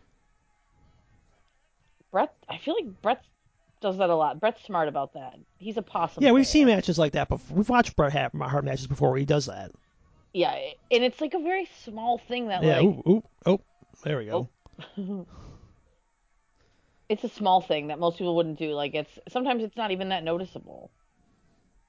[2.11, 3.23] Bret, I feel like Bret
[3.81, 4.41] does that a lot.
[4.41, 5.39] Bret's smart about that.
[5.59, 6.23] He's a possum.
[6.25, 6.51] Yeah, we've player.
[6.53, 7.57] seen matches like that before.
[7.57, 9.73] We've watched Bret have Hart matches before where he does that.
[10.33, 10.53] Yeah,
[10.91, 12.79] and it's like a very small thing that Yeah.
[12.79, 13.61] like Ooh, ooh, oh,
[14.05, 14.49] there we go.
[17.09, 18.73] it's a small thing that most people wouldn't do.
[18.73, 20.91] Like it's sometimes it's not even that noticeable.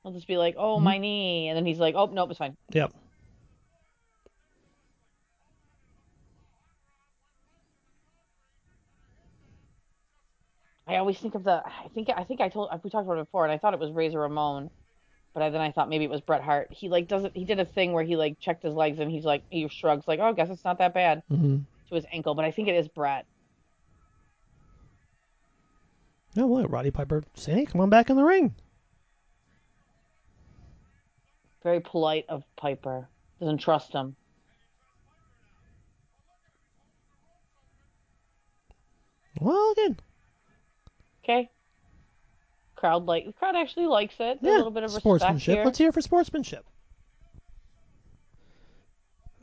[0.03, 0.83] He'll just be like, "Oh, Mhm.
[0.83, 2.91] my knee," and then he's like, "Oh, nope, it's fine." Yep.
[10.91, 11.63] I always think of the.
[11.65, 13.79] I think I think I told we talked about it before, and I thought it
[13.79, 14.69] was Razor Ramon,
[15.33, 16.67] but I, then I thought maybe it was Bret Hart.
[16.71, 17.35] He like doesn't.
[17.35, 20.05] He did a thing where he like checked his legs and he's like he shrugs
[20.05, 21.59] like, "Oh, I guess it's not that bad" hmm
[21.91, 23.25] to his ankle, but I think it is Bret.
[26.35, 26.69] No, what?
[26.69, 28.55] Roddy Piper saying, come on back in the ring.
[31.61, 33.09] Very polite of Piper.
[33.39, 34.15] Doesn't trust him.
[39.39, 39.97] Well, again,
[41.31, 41.49] Okay.
[42.75, 44.39] Crowd like the crowd actually likes it.
[44.41, 45.55] yeah, a little bit of respect sportsmanship.
[45.55, 45.65] here.
[45.65, 46.65] Let's hear for sportsmanship.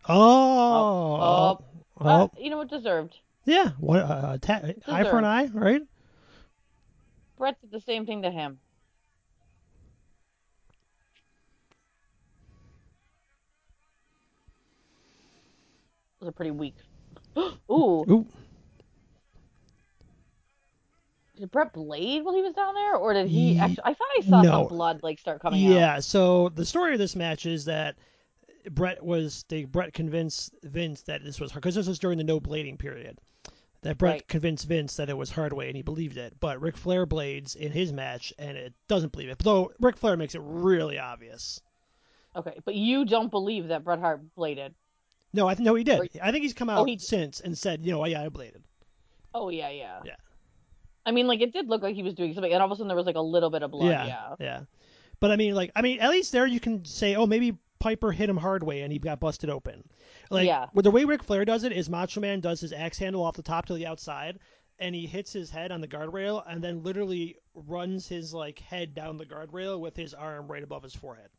[0.09, 1.59] Oh, Oh,
[2.01, 3.17] oh, Uh, you know what deserved.
[3.45, 3.71] yeah.
[3.79, 4.01] What?
[4.01, 5.83] Uh, ta- eye for an eye, right?
[7.37, 8.59] Bret did the same thing to him.
[16.21, 16.75] It was a pretty weak.
[17.39, 18.27] Ooh, Ooh,
[21.39, 23.85] did Bret bleed while he was down there, or did he actually?
[23.85, 24.51] I thought I saw no.
[24.51, 25.73] some blood like start coming out.
[25.73, 26.01] yeah.
[26.01, 27.97] So the story of this match is that
[28.71, 32.41] Bret was they Bret convinced Vince that this was because this was during the no
[32.41, 33.19] blading period.
[33.83, 34.29] That Bret Right.
[34.29, 37.55] convinced Vince that it was hard Hardway and he believed it, but Ric Flair blades
[37.55, 39.39] in his match and it doesn't believe it.
[39.39, 41.61] Though Ric Flair makes it really obvious.
[42.35, 44.75] Okay, but you don't believe that Bret Hart bladed.
[45.33, 46.01] No, I th- no he did.
[46.01, 48.25] Or- I think he's come oh, out Oh, he- since and said, you know, yeah,
[48.25, 48.65] I bladed.
[49.33, 50.01] Oh yeah, yeah.
[50.05, 50.17] Yeah.
[51.09, 52.77] I mean, like it did look like he was doing something, and all of a
[52.77, 53.89] sudden there was like a little bit of blood.
[53.91, 54.35] yeah, Yeah.
[54.39, 54.61] yeah.
[55.21, 58.13] But I mean, like, I mean, at least there you can say, oh, maybe Piper
[58.13, 59.83] hit him hard way and he got busted open.
[60.31, 60.67] Like, Yeah.
[60.75, 63.35] with the way Ric Flair does it is Macho Man does his axe handle off
[63.35, 64.39] the top to the outside,
[64.79, 68.95] and he hits his head on the guardrail, and then literally runs his like head
[68.95, 71.31] down the guardrail with his arm right above his forehead.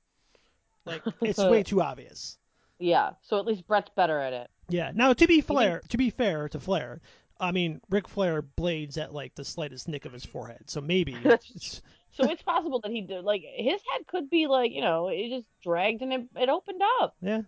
[0.86, 2.38] Like, it's way too obvious.
[2.80, 3.11] Yeah.
[3.22, 4.49] So at least Bret's better at it.
[4.70, 4.91] Yeah.
[4.93, 7.01] Now, to be Flair, to be fair to Flair,
[7.40, 11.14] I mean, Ric Flair blades at like the slightest nick of his forehead, so maybe.
[11.24, 11.82] it's-
[12.12, 15.30] So it's possible that he did like his head could be like you know it
[15.30, 17.16] just dragged and it, it opened up.
[17.22, 17.42] yeah.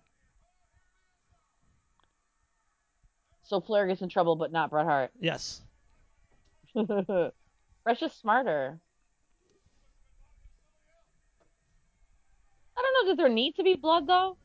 [3.43, 5.11] So Flair gets in trouble, but not Bret Hart.
[5.19, 5.61] Yes.
[6.73, 8.79] Bret's just smarter.
[12.77, 13.11] I don't know.
[13.11, 14.37] Does there need to be blood though?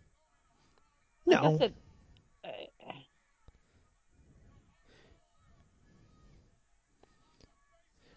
[1.28, 1.52] I No.
[1.58, 1.74] guess it.
[2.44, 2.92] uh,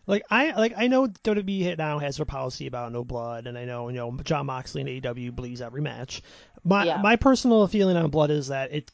[0.09, 3.65] Like I like I know WWE now has their policy about no blood, and I
[3.65, 6.23] know you know Jon Moxley and AEW bleeds every match.
[6.63, 6.97] My Yeah.
[7.01, 8.91] my personal feeling on blood is that it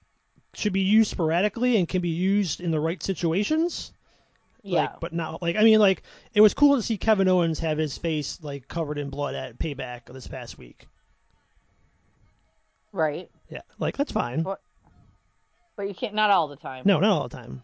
[0.53, 3.93] should be used sporadically and can be used in the right situations.
[4.61, 4.82] yeah.
[4.82, 6.03] Like, but not like I mean like
[6.34, 9.57] it was cool to see Kevin Owens have his face like covered in blood at
[9.57, 10.86] Payback this past week.
[12.91, 13.30] right.
[13.49, 14.41] Yeah, like that's fine.
[14.43, 14.61] But-
[15.78, 16.13] But you can't.
[16.13, 16.84] Not all the time.
[16.86, 17.61] No, not all the time.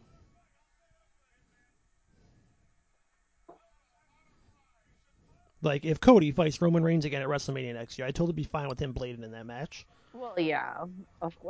[5.61, 8.67] Like if Cody fights Roman Reigns again at WrestleMania next year, I totally be fine
[8.67, 9.85] with him blading in that match.
[10.13, 10.85] Well, yeah.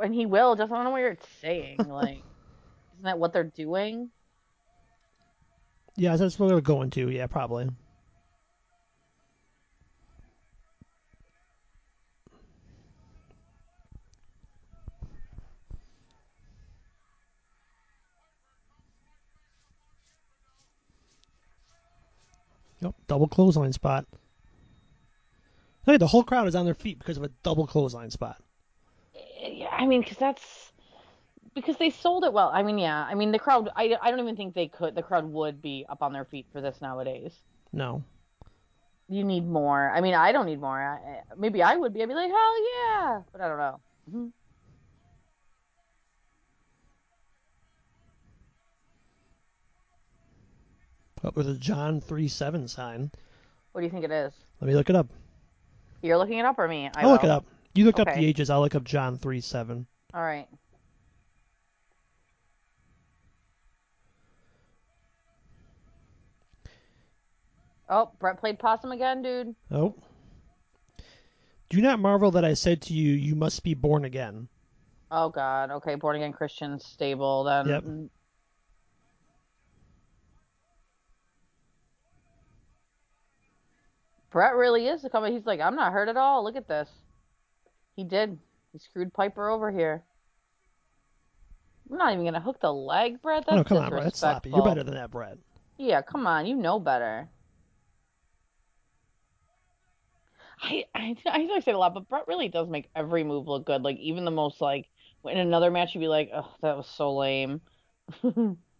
[0.02, 0.54] And he will.
[0.54, 1.78] Just I don't know what you're saying.
[1.88, 2.22] Like,
[2.94, 4.10] isn't that what they're doing?
[5.96, 7.10] Yeah, that's what they're going to.
[7.10, 7.68] Yeah, probably.
[22.82, 24.06] Yep, double clothesline spot.
[25.86, 28.42] Hey, the whole crowd is on their feet because of a double clothesline spot.
[29.40, 30.72] Yeah, I mean, because that's
[31.54, 32.50] because they sold it well.
[32.52, 33.04] I mean, yeah.
[33.04, 33.68] I mean, the crowd.
[33.76, 34.94] I, I don't even think they could.
[34.96, 37.32] The crowd would be up on their feet for this nowadays.
[37.72, 38.02] No.
[39.08, 39.90] You need more.
[39.90, 40.80] I mean, I don't need more.
[40.80, 42.02] I, maybe I would be.
[42.02, 43.80] I'd be like, hell yeah, but I don't know.
[44.12, 44.30] Mhm.
[51.24, 53.10] Up with a John three seven sign.
[53.72, 54.32] What do you think it is?
[54.60, 55.08] Let me look it up.
[56.02, 56.90] You're looking it up or me?
[56.96, 57.46] I I'll look it up.
[57.74, 58.50] You look up the ages.
[58.50, 59.86] I'll look up John three seven.
[60.12, 60.48] All right.
[67.88, 69.54] Oh, Bret played possum again, dude.
[69.70, 69.94] Oh.
[71.68, 74.48] Do not marvel that I said to you, you must be born again.
[75.10, 75.70] Oh God.
[75.70, 77.68] Okay, born again Christian stable then.
[77.68, 77.84] Yep.
[84.32, 85.32] Bret really is the coming.
[85.34, 86.42] He's like, I'm not hurt at all.
[86.42, 86.88] Look at this.
[87.94, 88.38] He did.
[88.72, 90.02] He screwed Piper over here.
[91.90, 93.44] I'm not even gonna hook the leg, Bret.
[93.46, 94.04] Oh, That's oh, no, come on, Bret.
[94.04, 94.50] That's sloppy.
[94.50, 95.36] You're better than that, Bret.
[95.76, 96.46] Yeah, come on.
[96.46, 97.28] You know better.
[100.62, 103.24] I, I I know I say it a lot, but Bret really does make every
[103.24, 103.82] move look good.
[103.82, 104.88] Like even the most like
[105.24, 107.60] in another match, you'd be like, oh, that was so lame.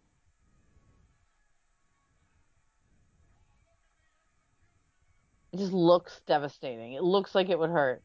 [5.53, 6.93] it just looks devastating.
[6.93, 8.01] It looks like it would hurt.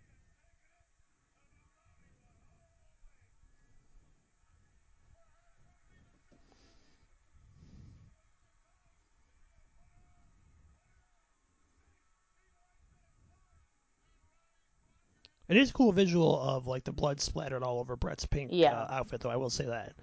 [15.49, 18.75] It is a cool visual of like the blood splattered all over Bret's pink Yeah.
[18.75, 19.31] uh, outfit, though.
[19.31, 19.95] I will say that.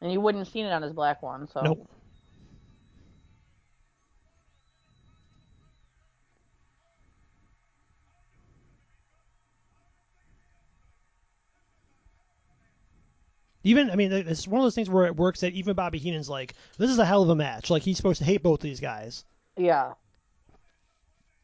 [0.00, 1.90] And you wouldn't have seen it on his black one, so Nope.
[13.66, 16.28] Even, I mean, it's one of those things where it works that even Bobby Heenan's
[16.30, 17.68] like, this is a hell of a match.
[17.70, 19.24] Like, he's supposed to hate both these guys.
[19.56, 19.94] yeah,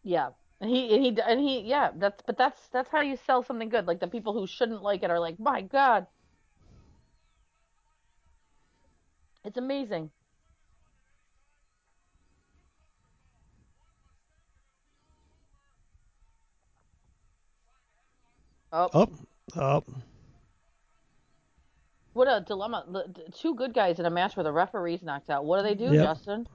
[0.04, 0.30] yeah.
[0.60, 1.90] And he and he and he yeah.
[1.96, 3.86] That's but that's that's how you sell something good.
[3.86, 6.06] Like the people who shouldn't like it are like, my God,
[9.44, 10.10] it's amazing.
[18.72, 19.08] Oh, Oh,
[19.56, 19.84] oh.
[22.12, 22.84] What a dilemma!
[22.88, 25.44] The, the two good guys in a match where the referee's knocked out.
[25.44, 26.04] What do they do, Yep.
[26.04, 26.46] Justin?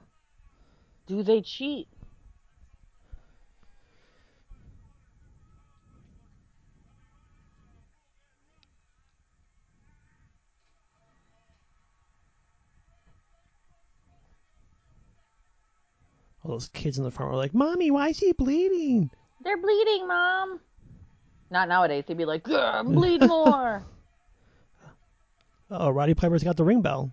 [1.06, 1.88] Do they cheat?
[16.44, 19.10] All those kids in the front were like, Mommy, why is he bleeding?
[19.42, 20.60] They're bleeding, mom.
[21.50, 22.04] Not nowadays.
[22.06, 23.82] They'd be like, "Grr, bleed more.
[25.70, 27.12] Oh, Roddy Piper's got the ring bell.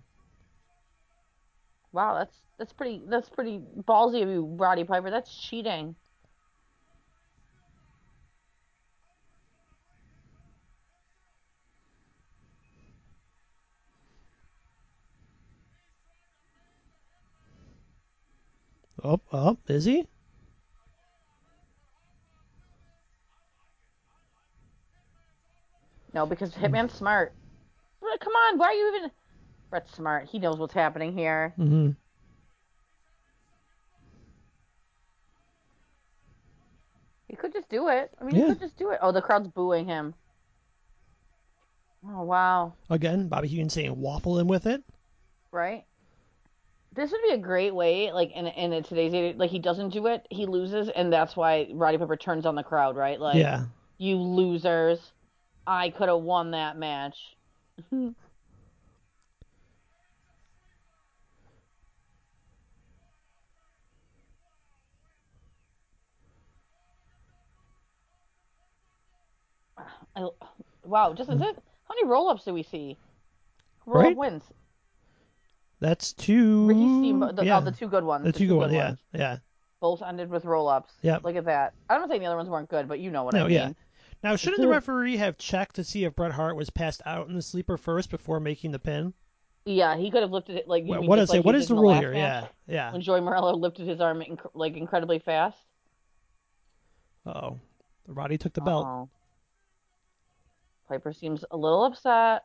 [1.96, 5.10] wow, that's that's pretty that's pretty ballsy of you, Roddy Piper.
[5.10, 5.96] That's cheating.
[19.02, 20.06] Oh, oh, is he?
[26.12, 27.32] No, because Hitman's smart.
[28.20, 29.10] Come on, why are you even?
[29.70, 30.26] Bret's smart.
[30.28, 31.52] He knows what's happening here.
[31.58, 31.90] Mm-hmm.
[37.28, 38.12] He could just do it.
[38.20, 38.42] I mean, Yeah.
[38.46, 38.98] he could just do it.
[39.02, 40.14] Oh, the crowd's booing him.
[42.08, 44.84] Oh wow, Again, Bobby Heenan saying waffle him with it.
[45.50, 45.84] right?
[46.92, 50.06] This would be a great way, like in in today's age, like he doesn't do
[50.06, 53.20] it, he loses, and that's why Roddy Piper turns on the crowd, right?
[53.20, 53.64] Like, yeah.
[53.98, 55.00] you losers,
[55.66, 57.16] I could have won that match.
[70.16, 70.28] I,
[70.84, 71.42] wow, just is hmm.
[71.42, 71.56] it?
[71.88, 72.96] How many roll-ups do we see?
[73.84, 74.16] Roll-up Right?
[74.16, 74.42] wins.
[75.80, 76.66] That's two.
[76.66, 77.58] Ricky Steamboat, oh, the, yeah.
[77.58, 78.24] oh, the two good ones.
[78.24, 78.72] the two good ones.
[78.72, 78.98] Yeah, ones.
[79.12, 79.36] yeah.
[79.80, 80.94] Both ended with roll-ups.
[81.02, 81.24] Yep.
[81.24, 81.74] Look at that.
[81.90, 83.52] I'm not saying the other ones weren't good, but you know what I No, mean.
[83.52, 83.72] yeah.
[84.26, 87.36] Now, shouldn't the referee have checked to see if Bret Hart was passed out in
[87.36, 89.14] the sleeper first before making the pin?
[89.64, 90.82] Yeah, he could have lifted it like.
[90.82, 91.36] you What, mean what just is it?
[91.38, 92.10] like What he is did the rule here?
[92.12, 92.92] match, Yeah, yeah.
[92.92, 95.56] When Joey Marella lifted his arm inc- like incredibly fast.
[97.24, 97.60] Oh,
[98.08, 98.84] Roddy took the belt.
[98.86, 99.08] Uh-oh.
[100.88, 102.42] Piper seems a little upset.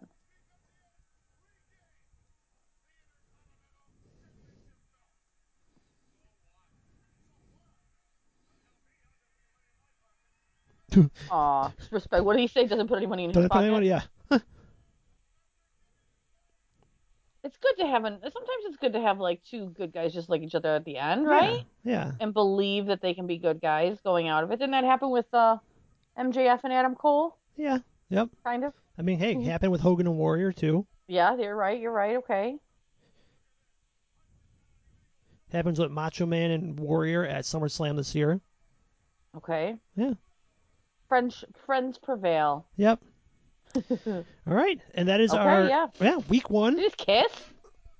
[11.31, 12.23] Aw, respect.
[12.23, 12.65] What did he say?
[12.67, 13.65] Doesn't put any money in his Don't put pocket.
[13.65, 14.01] anyone- yeah.
[17.43, 18.19] It's good to have an.
[18.21, 20.97] Sometimes it's good to have like two good guys just like each other at the
[20.97, 21.63] end, right?
[21.83, 22.11] Yeah.
[22.19, 24.57] And believe that they can be good guys going out of it.
[24.57, 25.57] Didn't that happen with uh,
[26.19, 27.35] MJF and Adam Cole?
[27.57, 27.79] Yeah.
[28.09, 28.29] Yep.
[28.43, 28.73] Kind of.
[28.97, 29.45] I mean, hey, Mhm.
[29.45, 30.85] happened with Hogan and Warrior too.
[31.07, 31.79] Yeah, you're right.
[31.81, 32.17] You're right.
[32.17, 32.57] Okay.
[35.51, 38.39] Happens with Macho Man and Warrior at SummerSlam this year.
[39.35, 39.77] Okay.
[39.95, 40.13] Yeah.
[41.11, 42.65] Friends, friends prevail.
[42.77, 43.01] Yep.
[44.07, 45.65] All right, and that is Okay, our
[45.99, 46.15] yeah.
[46.29, 46.77] week one.
[46.77, 47.29] Did just kiss?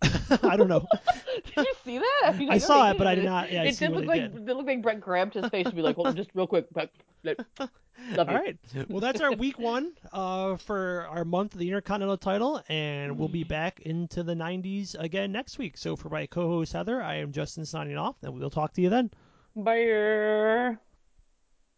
[0.44, 0.88] I don't know.
[1.44, 2.38] Did you see that?
[2.50, 4.48] I saw it, but I did not- yeah, it did look like did.
[4.50, 6.70] it looked like Bret grabbed his face and be like, "Hold on, just real quick,
[6.70, 6.90] Bret.
[7.26, 7.70] All you."
[8.18, 8.58] right.
[8.88, 13.28] Well, that's our week one uh, for our month of the Intercontinental title, and we'll
[13.28, 15.78] be back into the 90s again next week.
[15.78, 18.90] So for my co-host Heather, I am Justin signing off, and we'll talk to you
[18.90, 19.12] then.
[19.54, 20.78] Bye.